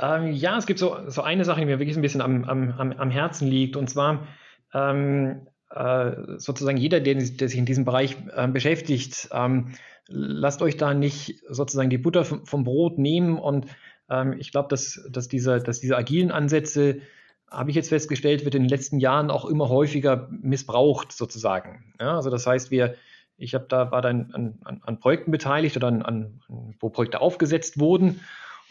Ähm, 0.00 0.32
ja, 0.32 0.56
es 0.56 0.66
gibt 0.66 0.78
so, 0.78 0.96
so 1.08 1.22
eine 1.22 1.44
Sache, 1.44 1.60
die 1.60 1.66
mir 1.66 1.78
wirklich 1.78 1.96
ein 1.96 2.02
bisschen 2.02 2.20
am, 2.20 2.44
am, 2.44 2.92
am 2.92 3.10
Herzen 3.10 3.48
liegt, 3.48 3.76
und 3.76 3.90
zwar 3.90 4.28
ähm, 4.72 5.46
äh, 5.70 6.12
sozusagen 6.36 6.76
jeder, 6.76 7.00
der, 7.00 7.14
der, 7.14 7.48
sich 7.48 7.58
in 7.58 7.66
diesem 7.66 7.84
Bereich 7.84 8.16
äh, 8.34 8.46
beschäftigt, 8.46 9.28
ähm, 9.32 9.72
lasst 10.06 10.62
euch 10.62 10.76
da 10.76 10.94
nicht 10.94 11.42
sozusagen 11.48 11.90
die 11.90 11.98
Butter 11.98 12.24
vom, 12.24 12.46
vom 12.46 12.62
Brot 12.62 12.98
nehmen 12.98 13.38
und 13.38 13.66
ähm, 14.10 14.34
ich 14.38 14.52
glaube, 14.52 14.68
dass, 14.68 15.06
dass, 15.10 15.28
diese, 15.28 15.58
dass 15.58 15.80
diese 15.80 15.96
agilen 15.96 16.30
Ansätze, 16.30 17.00
habe 17.50 17.70
ich 17.70 17.76
jetzt 17.76 17.90
festgestellt, 17.90 18.44
wird 18.44 18.54
in 18.54 18.62
den 18.62 18.68
letzten 18.68 18.98
Jahren 18.98 19.30
auch 19.30 19.44
immer 19.44 19.68
häufiger 19.68 20.28
missbraucht 20.30 21.12
sozusagen. 21.12 21.94
Ja, 22.00 22.16
also 22.16 22.28
das 22.28 22.46
heißt, 22.46 22.70
wir, 22.70 22.96
ich 23.36 23.54
habe 23.54 23.66
da 23.68 23.92
war 23.92 24.02
dann 24.02 24.32
an, 24.32 24.58
an, 24.64 24.80
an, 24.82 24.98
Projekten 24.98 25.30
beteiligt 25.30 25.76
oder 25.76 25.88
an, 25.88 26.02
an, 26.02 26.40
wo 26.80 26.88
Projekte 26.88 27.20
aufgesetzt 27.20 27.78
wurden. 27.78 28.20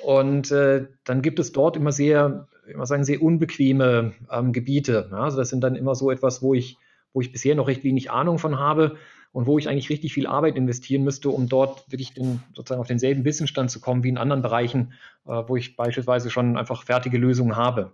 Und 0.03 0.51
äh, 0.51 0.87
dann 1.05 1.21
gibt 1.21 1.39
es 1.39 1.53
dort 1.53 1.77
immer 1.77 1.93
sehr, 1.93 2.47
immer 2.67 2.85
sagen, 2.85 3.05
sehr 3.05 3.21
unbequeme 3.21 4.13
ähm, 4.29 4.51
Gebiete. 4.51 5.07
Ja, 5.09 5.19
also 5.19 5.37
das 5.37 5.49
sind 5.49 5.61
dann 5.61 5.75
immer 5.75 5.95
so 5.95 6.11
etwas, 6.11 6.41
wo 6.41 6.53
ich, 6.53 6.77
wo 7.13 7.21
ich 7.21 7.31
bisher 7.31 7.55
noch 7.55 7.67
recht 7.67 7.85
wenig 7.85 8.11
Ahnung 8.11 8.39
von 8.39 8.59
habe 8.59 8.97
und 9.35 9.47
wo 9.47 9.57
ich 9.57 9.67
eigentlich 9.67 9.89
richtig 9.89 10.13
viel 10.13 10.27
Arbeit 10.27 10.55
investieren 10.55 11.03
müsste, 11.03 11.27
um 11.29 11.49
dort 11.49 11.91
wirklich 11.91 12.13
den, 12.13 12.41
sozusagen 12.53 12.79
auf 12.79 12.87
denselben 12.87 13.25
Wissensstand 13.25 13.69
zu 13.69 13.81
kommen 13.81 14.01
wie 14.01 14.07
in 14.07 14.17
anderen 14.17 14.41
Bereichen, 14.41 14.93
äh, 15.27 15.43
wo 15.45 15.57
ich 15.57 15.75
beispielsweise 15.75 16.29
schon 16.29 16.55
einfach 16.55 16.83
fertige 16.83 17.17
Lösungen 17.17 17.57
habe. 17.57 17.91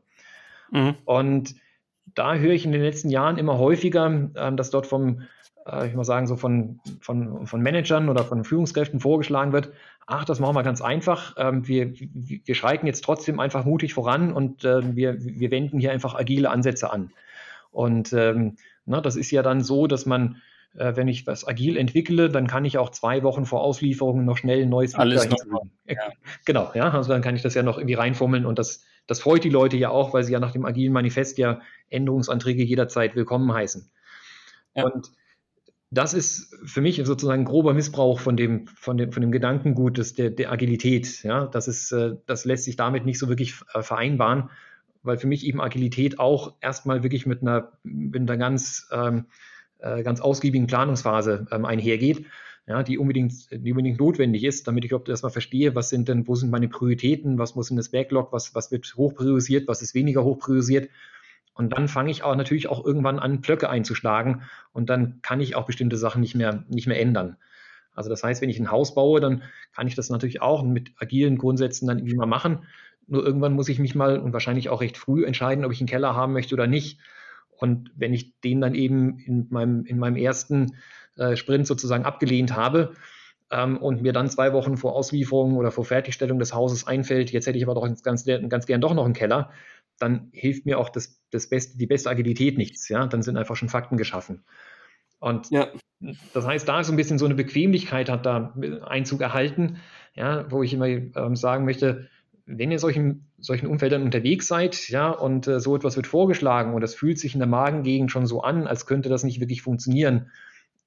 Mhm. 0.69 0.93
Und 1.03 1.55
da 2.13 2.35
höre 2.35 2.53
ich 2.53 2.63
in 2.63 2.71
den 2.71 2.83
letzten 2.83 3.09
Jahren 3.09 3.39
immer 3.39 3.57
häufiger, 3.57 4.29
äh, 4.35 4.53
dass 4.53 4.69
dort 4.69 4.85
vom, 4.85 5.23
äh, 5.65 5.87
ich 5.87 5.95
mal 5.95 6.03
sagen, 6.03 6.27
so 6.27 6.35
von, 6.35 6.79
von, 6.99 7.47
von 7.47 7.61
Managern 7.63 8.09
oder 8.09 8.23
von 8.23 8.43
Führungskräften 8.43 8.99
vorgeschlagen 8.99 9.51
wird, 9.51 9.71
ach, 10.05 10.25
das 10.25 10.39
machen 10.39 10.53
wir 10.53 10.61
ganz 10.61 10.79
einfach. 10.79 11.33
Ähm, 11.39 11.67
wir, 11.67 11.91
wir 11.95 12.53
schreiten 12.53 12.85
jetzt 12.85 13.03
trotzdem 13.03 13.39
einfach 13.39 13.65
mutig 13.65 13.95
voran 13.95 14.31
und 14.31 14.63
äh, 14.63 14.95
wir, 14.95 15.15
wir 15.19 15.49
wenden 15.49 15.79
hier 15.79 15.91
einfach 15.91 16.13
agile 16.13 16.51
Ansätze 16.51 16.93
an. 16.93 17.09
Und 17.71 18.13
ähm, 18.13 18.57
na, 18.85 19.01
das 19.01 19.15
ist 19.15 19.31
ja 19.31 19.41
dann 19.41 19.63
so, 19.63 19.87
dass 19.87 20.05
man 20.05 20.35
wenn 20.73 21.07
ich 21.07 21.27
was 21.27 21.45
agil 21.47 21.77
entwickle, 21.77 22.29
dann 22.29 22.47
kann 22.47 22.63
ich 22.65 22.77
auch 22.77 22.89
zwei 22.89 23.23
Wochen 23.23 23.45
vor 23.45 23.61
Auslieferung 23.61 24.23
noch 24.23 24.37
schnell 24.37 24.61
ein 24.61 24.69
neues 24.69 24.95
Alles 24.95 25.29
noch 25.29 25.63
ja. 25.85 25.95
Genau, 26.45 26.71
ja, 26.73 26.91
also 26.91 27.09
dann 27.09 27.21
kann 27.21 27.35
ich 27.35 27.41
das 27.41 27.53
ja 27.53 27.63
noch 27.63 27.77
irgendwie 27.77 27.95
reinfummeln 27.95 28.45
und 28.45 28.57
das, 28.57 28.83
das 29.07 29.19
freut 29.19 29.43
die 29.43 29.49
Leute 29.49 29.77
ja 29.77 29.89
auch, 29.89 30.13
weil 30.13 30.23
sie 30.23 30.31
ja 30.31 30.39
nach 30.39 30.51
dem 30.51 30.65
agilen 30.65 30.93
Manifest 30.93 31.37
ja 31.37 31.59
Änderungsanträge 31.89 32.63
jederzeit 32.63 33.15
willkommen 33.15 33.53
heißen. 33.53 33.91
Ja. 34.75 34.85
Und 34.85 35.11
das 35.89 36.13
ist 36.13 36.55
für 36.63 36.79
mich 36.79 37.01
sozusagen 37.03 37.43
grober 37.43 37.73
Missbrauch 37.73 38.19
von 38.19 38.37
dem, 38.37 38.67
von 38.67 38.95
dem, 38.95 39.11
von 39.11 39.21
dem 39.21 39.31
Gedankengut 39.31 39.97
des, 39.97 40.13
der, 40.13 40.29
der 40.29 40.49
Agilität. 40.51 41.21
Ja, 41.23 41.47
das 41.47 41.67
ist, 41.67 41.91
äh, 41.91 42.15
das 42.27 42.45
lässt 42.45 42.63
sich 42.63 42.77
damit 42.77 43.05
nicht 43.05 43.19
so 43.19 43.27
wirklich 43.27 43.55
äh, 43.73 43.81
vereinbaren, 43.81 44.49
weil 45.03 45.17
für 45.17 45.27
mich 45.27 45.45
eben 45.45 45.59
Agilität 45.59 46.17
auch 46.17 46.53
erstmal 46.61 47.03
wirklich 47.03 47.25
mit 47.25 47.41
einer, 47.41 47.73
mit 47.83 48.21
einer 48.21 48.37
ganz 48.37 48.87
ähm, 48.93 49.25
äh, 49.27 49.50
ganz 50.03 50.21
ausgiebigen 50.21 50.67
Planungsphase 50.67 51.47
ähm, 51.51 51.65
einhergeht, 51.65 52.25
ja, 52.67 52.83
die 52.83 52.97
unbedingt, 52.97 53.33
die 53.51 53.71
unbedingt 53.71 53.99
notwendig 53.99 54.43
ist, 54.43 54.67
damit 54.67 54.85
ich 54.85 54.91
erstmal 54.91 55.31
verstehe, 55.31 55.75
was 55.75 55.89
sind 55.89 56.07
denn, 56.07 56.27
wo 56.27 56.35
sind 56.35 56.51
meine 56.51 56.67
Prioritäten, 56.67 57.37
was 57.37 57.55
muss 57.55 57.71
in 57.71 57.77
das 57.77 57.89
Backlog, 57.89 58.31
was, 58.31 58.53
was 58.53 58.71
wird 58.71 58.93
hoch 58.95 59.15
priorisiert, 59.15 59.67
was 59.67 59.81
ist 59.81 59.95
weniger 59.95 60.23
hoch 60.23 60.39
priorisiert. 60.39 60.89
Und 61.53 61.73
dann 61.73 61.87
fange 61.87 62.11
ich 62.11 62.23
auch 62.23 62.35
natürlich 62.35 62.69
auch 62.69 62.85
irgendwann 62.85 63.19
an, 63.19 63.41
Blöcke 63.41 63.69
einzuschlagen 63.69 64.43
und 64.71 64.89
dann 64.89 65.19
kann 65.21 65.41
ich 65.41 65.55
auch 65.55 65.65
bestimmte 65.65 65.97
Sachen 65.97 66.21
nicht 66.21 66.35
mehr, 66.35 66.63
nicht 66.69 66.87
mehr 66.87 66.99
ändern. 66.99 67.37
Also 67.93 68.09
das 68.09 68.23
heißt, 68.23 68.41
wenn 68.41 68.49
ich 68.49 68.59
ein 68.59 68.71
Haus 68.71 68.95
baue, 68.95 69.19
dann 69.19 69.43
kann 69.75 69.87
ich 69.87 69.95
das 69.95 70.09
natürlich 70.09 70.41
auch 70.41 70.63
mit 70.63 70.93
agilen 70.97 71.37
Grundsätzen 71.37 71.87
dann 71.87 71.99
irgendwie 71.99 72.15
mal 72.15 72.25
machen. 72.25 72.59
Nur 73.07 73.25
irgendwann 73.25 73.53
muss 73.53 73.67
ich 73.67 73.79
mich 73.79 73.95
mal 73.95 74.19
und 74.19 74.31
wahrscheinlich 74.31 74.69
auch 74.69 74.81
recht 74.81 74.97
früh 74.97 75.25
entscheiden, 75.25 75.65
ob 75.65 75.73
ich 75.73 75.81
einen 75.81 75.89
Keller 75.89 76.15
haben 76.15 76.33
möchte 76.33 76.55
oder 76.55 76.67
nicht. 76.67 76.99
Und 77.61 77.91
wenn 77.95 78.11
ich 78.11 78.39
den 78.41 78.59
dann 78.59 78.73
eben 78.73 79.19
in 79.19 79.47
meinem, 79.51 79.85
in 79.85 79.99
meinem 79.99 80.15
ersten 80.15 80.75
äh, 81.15 81.35
Sprint 81.35 81.67
sozusagen 81.67 82.05
abgelehnt 82.05 82.55
habe 82.55 82.93
ähm, 83.51 83.77
und 83.77 84.01
mir 84.01 84.13
dann 84.13 84.29
zwei 84.29 84.51
Wochen 84.51 84.77
vor 84.77 84.95
Auslieferung 84.95 85.57
oder 85.57 85.69
vor 85.69 85.85
Fertigstellung 85.85 86.39
des 86.39 86.55
Hauses 86.55 86.87
einfällt, 86.87 87.31
jetzt 87.31 87.45
hätte 87.45 87.59
ich 87.59 87.63
aber 87.63 87.75
doch 87.75 87.87
ganz, 88.03 88.25
ganz 88.25 88.65
gern 88.65 88.81
doch 88.81 88.95
noch 88.95 89.05
einen 89.05 89.13
Keller, 89.13 89.51
dann 89.99 90.29
hilft 90.31 90.65
mir 90.65 90.79
auch 90.79 90.89
das, 90.89 91.21
das 91.29 91.49
beste, 91.49 91.77
die 91.77 91.85
beste 91.85 92.09
Agilität 92.09 92.57
nichts. 92.57 92.89
Ja? 92.89 93.05
Dann 93.05 93.21
sind 93.21 93.37
einfach 93.37 93.55
schon 93.55 93.69
Fakten 93.69 93.95
geschaffen. 93.95 94.43
Und 95.19 95.51
ja. 95.51 95.67
das 96.33 96.47
heißt, 96.47 96.67
da 96.67 96.79
ist 96.79 96.87
so 96.87 96.93
ein 96.93 96.97
bisschen 96.97 97.19
so 97.19 97.25
eine 97.25 97.35
Bequemlichkeit 97.35 98.09
hat 98.09 98.25
da 98.25 98.55
Einzug 98.87 99.21
erhalten, 99.21 99.77
ja, 100.15 100.51
wo 100.51 100.63
ich 100.63 100.73
immer 100.73 100.87
ähm, 100.87 101.35
sagen 101.35 101.63
möchte, 101.65 102.09
wenn 102.57 102.71
ihr 102.71 102.79
solchen, 102.79 103.27
solchen 103.39 103.67
Umfeldern 103.67 104.03
unterwegs 104.03 104.47
seid, 104.47 104.89
ja, 104.89 105.09
und 105.09 105.47
äh, 105.47 105.59
so 105.59 105.75
etwas 105.75 105.95
wird 105.95 106.07
vorgeschlagen 106.07 106.73
und 106.73 106.81
das 106.81 106.95
fühlt 106.95 107.19
sich 107.19 107.33
in 107.33 107.39
der 107.39 107.47
Magengegend 107.47 108.11
schon 108.11 108.25
so 108.25 108.41
an, 108.41 108.67
als 108.67 108.85
könnte 108.85 109.09
das 109.09 109.23
nicht 109.23 109.39
wirklich 109.39 109.61
funktionieren, 109.61 110.31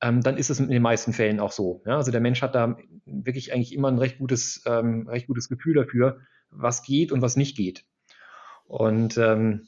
ähm, 0.01 0.21
dann 0.21 0.37
ist 0.37 0.51
es 0.51 0.61
in 0.61 0.69
den 0.69 0.83
meisten 0.83 1.13
Fällen 1.13 1.41
auch 1.41 1.53
so. 1.53 1.83
Ja? 1.87 1.97
Also 1.97 2.11
der 2.11 2.21
Mensch 2.21 2.43
hat 2.43 2.55
da 2.55 2.77
wirklich 3.07 3.53
eigentlich 3.53 3.75
immer 3.75 3.89
ein 3.89 3.99
recht 3.99 4.19
gutes, 4.19 4.63
ähm, 4.67 5.09
recht 5.09 5.27
gutes 5.27 5.49
Gefühl 5.49 5.75
dafür, 5.75 6.21
was 6.51 6.83
geht 6.83 7.13
und 7.13 7.23
was 7.23 7.37
nicht 7.37 7.57
geht. 7.57 7.85
Und 8.67 9.17
ähm, 9.19 9.67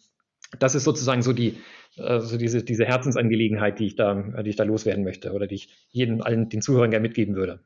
das 0.59 0.75
ist 0.75 0.85
sozusagen 0.85 1.23
so 1.23 1.33
die, 1.33 1.59
also 1.97 2.37
diese, 2.37 2.63
diese 2.63 2.85
Herzensangelegenheit, 2.85 3.79
die 3.79 3.87
ich 3.87 3.97
da, 3.97 4.15
die 4.43 4.51
ich 4.51 4.57
da 4.57 4.65
loswerden 4.65 5.05
möchte 5.05 5.33
oder 5.33 5.47
die 5.47 5.57
ich 5.57 5.87
jedem 5.91 6.21
allen 6.23 6.49
den 6.49 6.63
Zuhörern 6.63 6.91
gerne 6.91 7.07
mitgeben 7.07 7.35
würde. 7.35 7.61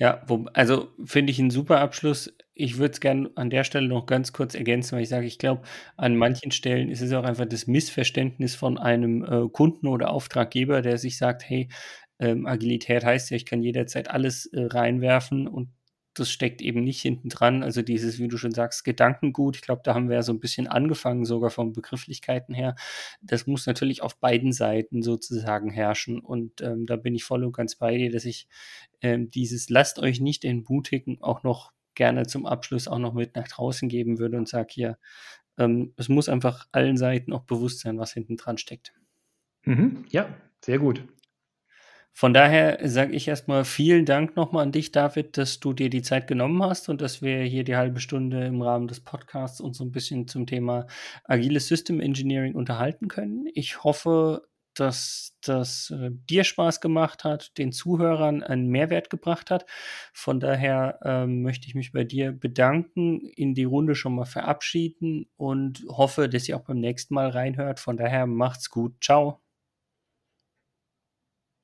Ja, 0.00 0.22
wo, 0.26 0.46
also 0.54 0.88
finde 1.04 1.30
ich 1.30 1.38
einen 1.38 1.50
super 1.50 1.80
Abschluss. 1.80 2.32
Ich 2.54 2.78
würde 2.78 2.92
es 2.92 3.00
gerne 3.00 3.30
an 3.34 3.50
der 3.50 3.64
Stelle 3.64 3.86
noch 3.86 4.06
ganz 4.06 4.32
kurz 4.32 4.54
ergänzen, 4.54 4.92
weil 4.96 5.02
ich 5.02 5.10
sage, 5.10 5.26
ich 5.26 5.38
glaube, 5.38 5.62
an 5.98 6.16
manchen 6.16 6.52
Stellen 6.52 6.88
ist 6.88 7.02
es 7.02 7.12
auch 7.12 7.24
einfach 7.24 7.44
das 7.44 7.66
Missverständnis 7.66 8.54
von 8.54 8.78
einem 8.78 9.22
äh, 9.24 9.48
Kunden 9.50 9.86
oder 9.88 10.10
Auftraggeber, 10.10 10.80
der 10.80 10.96
sich 10.96 11.18
sagt, 11.18 11.48
hey, 11.48 11.68
ähm, 12.18 12.46
Agilität 12.46 13.04
heißt 13.04 13.30
ja, 13.30 13.36
ich 13.36 13.44
kann 13.44 13.62
jederzeit 13.62 14.08
alles 14.10 14.46
äh, 14.46 14.62
reinwerfen 14.64 15.46
und 15.46 15.68
das 16.20 16.30
steckt 16.30 16.60
eben 16.62 16.84
nicht 16.84 17.00
hinten 17.00 17.28
dran. 17.28 17.62
Also 17.62 17.82
dieses, 17.82 18.18
wie 18.18 18.28
du 18.28 18.36
schon 18.36 18.52
sagst, 18.52 18.84
Gedankengut, 18.84 19.56
ich 19.56 19.62
glaube, 19.62 19.82
da 19.84 19.94
haben 19.94 20.08
wir 20.08 20.16
ja 20.16 20.22
so 20.22 20.32
ein 20.32 20.40
bisschen 20.40 20.68
angefangen, 20.68 21.24
sogar 21.24 21.50
von 21.50 21.72
Begrifflichkeiten 21.72 22.54
her. 22.54 22.76
Das 23.22 23.46
muss 23.46 23.66
natürlich 23.66 24.02
auf 24.02 24.18
beiden 24.18 24.52
Seiten 24.52 25.02
sozusagen 25.02 25.70
herrschen. 25.70 26.20
Und 26.20 26.60
ähm, 26.60 26.86
da 26.86 26.96
bin 26.96 27.14
ich 27.14 27.24
voll 27.24 27.44
und 27.44 27.56
ganz 27.56 27.76
bei 27.76 27.96
dir, 27.96 28.10
dass 28.10 28.24
ich 28.24 28.46
ähm, 29.02 29.30
dieses 29.30 29.70
lasst 29.70 29.98
euch 29.98 30.20
nicht 30.20 30.44
entmutigen 30.44 31.20
auch 31.20 31.42
noch 31.42 31.72
gerne 31.94 32.26
zum 32.26 32.46
Abschluss 32.46 32.88
auch 32.88 32.98
noch 32.98 33.14
mit 33.14 33.34
nach 33.36 33.48
draußen 33.48 33.88
geben 33.88 34.18
würde 34.18 34.36
und 34.36 34.48
sage 34.48 34.68
hier, 34.70 34.98
ähm, 35.58 35.92
es 35.96 36.08
muss 36.08 36.28
einfach 36.28 36.66
allen 36.72 36.96
Seiten 36.96 37.32
auch 37.32 37.44
bewusst 37.44 37.80
sein, 37.80 37.98
was 37.98 38.12
hinten 38.12 38.36
dran 38.36 38.58
steckt. 38.58 38.92
Mhm. 39.64 40.04
Ja, 40.10 40.34
sehr 40.64 40.78
gut. 40.78 41.04
Von 42.12 42.34
daher 42.34 42.78
sage 42.88 43.12
ich 43.12 43.28
erstmal 43.28 43.64
vielen 43.64 44.04
Dank 44.04 44.36
nochmal 44.36 44.64
an 44.64 44.72
dich, 44.72 44.92
David, 44.92 45.38
dass 45.38 45.60
du 45.60 45.72
dir 45.72 45.88
die 45.90 46.02
Zeit 46.02 46.26
genommen 46.26 46.62
hast 46.62 46.88
und 46.88 47.00
dass 47.00 47.22
wir 47.22 47.42
hier 47.44 47.64
die 47.64 47.76
halbe 47.76 48.00
Stunde 48.00 48.44
im 48.44 48.60
Rahmen 48.60 48.88
des 48.88 49.00
Podcasts 49.00 49.60
uns 49.60 49.78
so 49.78 49.84
ein 49.84 49.92
bisschen 49.92 50.28
zum 50.28 50.46
Thema 50.46 50.86
agiles 51.24 51.68
System 51.68 52.00
Engineering 52.00 52.54
unterhalten 52.54 53.08
können. 53.08 53.46
Ich 53.54 53.84
hoffe, 53.84 54.42
dass 54.74 55.36
das 55.42 55.90
äh, 55.90 56.10
dir 56.12 56.44
Spaß 56.44 56.80
gemacht 56.80 57.24
hat, 57.24 57.56
den 57.58 57.72
Zuhörern 57.72 58.42
einen 58.42 58.68
Mehrwert 58.68 59.10
gebracht 59.10 59.50
hat. 59.50 59.66
Von 60.12 60.40
daher 60.40 60.98
ähm, 61.04 61.42
möchte 61.42 61.66
ich 61.66 61.74
mich 61.74 61.92
bei 61.92 62.04
dir 62.04 62.32
bedanken, 62.32 63.20
in 63.20 63.54
die 63.54 63.64
Runde 63.64 63.94
schon 63.94 64.14
mal 64.14 64.26
verabschieden 64.26 65.26
und 65.36 65.84
hoffe, 65.88 66.28
dass 66.28 66.48
ihr 66.48 66.56
auch 66.56 66.64
beim 66.64 66.78
nächsten 66.80 67.14
Mal 67.14 67.30
reinhört. 67.30 67.80
Von 67.80 67.96
daher 67.96 68.26
macht's 68.26 68.70
gut. 68.70 68.94
Ciao. 69.02 69.40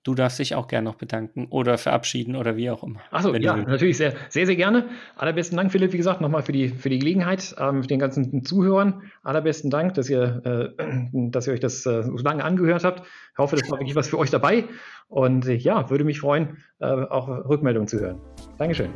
Du 0.07 0.15
darfst 0.15 0.39
dich 0.39 0.55
auch 0.55 0.69
gerne 0.69 0.85
noch 0.85 0.95
bedanken 0.95 1.49
oder 1.51 1.79
verabschieden 1.79 2.37
oder 2.37 2.57
wie 2.57 2.71
auch 2.71 2.85
immer. 2.85 3.01
Achso, 3.11 3.35
ja, 3.35 3.57
natürlich 3.57 3.97
sehr, 3.97 4.15
sehr, 4.29 4.47
sehr 4.47 4.55
gerne. 4.55 4.85
Allerbesten 5.17 5.57
Dank, 5.57 5.73
Philipp, 5.73 5.93
wie 5.93 5.97
gesagt, 5.97 6.21
nochmal 6.21 6.45
für 6.45 6.53
die, 6.53 6.69
für 6.69 6.89
die 6.89 7.01
Gelegenheit, 7.01 7.57
ähm, 7.59 7.83
für 7.83 7.89
den 7.89 7.99
ganzen 7.99 8.45
Zuhörern. 8.45 9.03
Allerbesten 9.25 9.69
Dank, 9.69 9.95
dass 9.95 10.09
ihr, 10.09 10.77
äh, 10.79 10.85
dass 11.13 11.49
ihr 11.49 11.55
euch 11.55 11.61
das 11.61 11.85
äh, 11.87 12.05
so 12.05 12.17
lange 12.19 12.45
angehört 12.45 12.85
habt. 12.85 13.01
Ich 13.33 13.39
hoffe, 13.39 13.57
das 13.57 13.69
war 13.69 13.81
wirklich 13.81 13.97
was 13.97 14.07
für 14.07 14.19
euch 14.19 14.31
dabei. 14.31 14.67
Und 15.09 15.49
äh, 15.49 15.55
ja, 15.55 15.91
würde 15.91 16.05
mich 16.05 16.21
freuen, 16.21 16.59
äh, 16.79 16.85
auch 16.87 17.27
Rückmeldungen 17.27 17.89
zu 17.89 17.99
hören. 17.99 18.21
Dankeschön. 18.59 18.91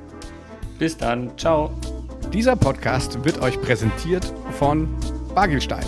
Bis 0.79 0.96
dann. 0.96 1.37
Ciao. 1.37 1.73
Dieser 2.33 2.55
Podcast 2.55 3.25
wird 3.25 3.42
euch 3.42 3.61
präsentiert 3.61 4.33
von 4.53 4.88
Bagelstein. 5.35 5.87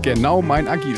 Genau 0.00 0.40
mein 0.40 0.68
Agil. 0.68 0.96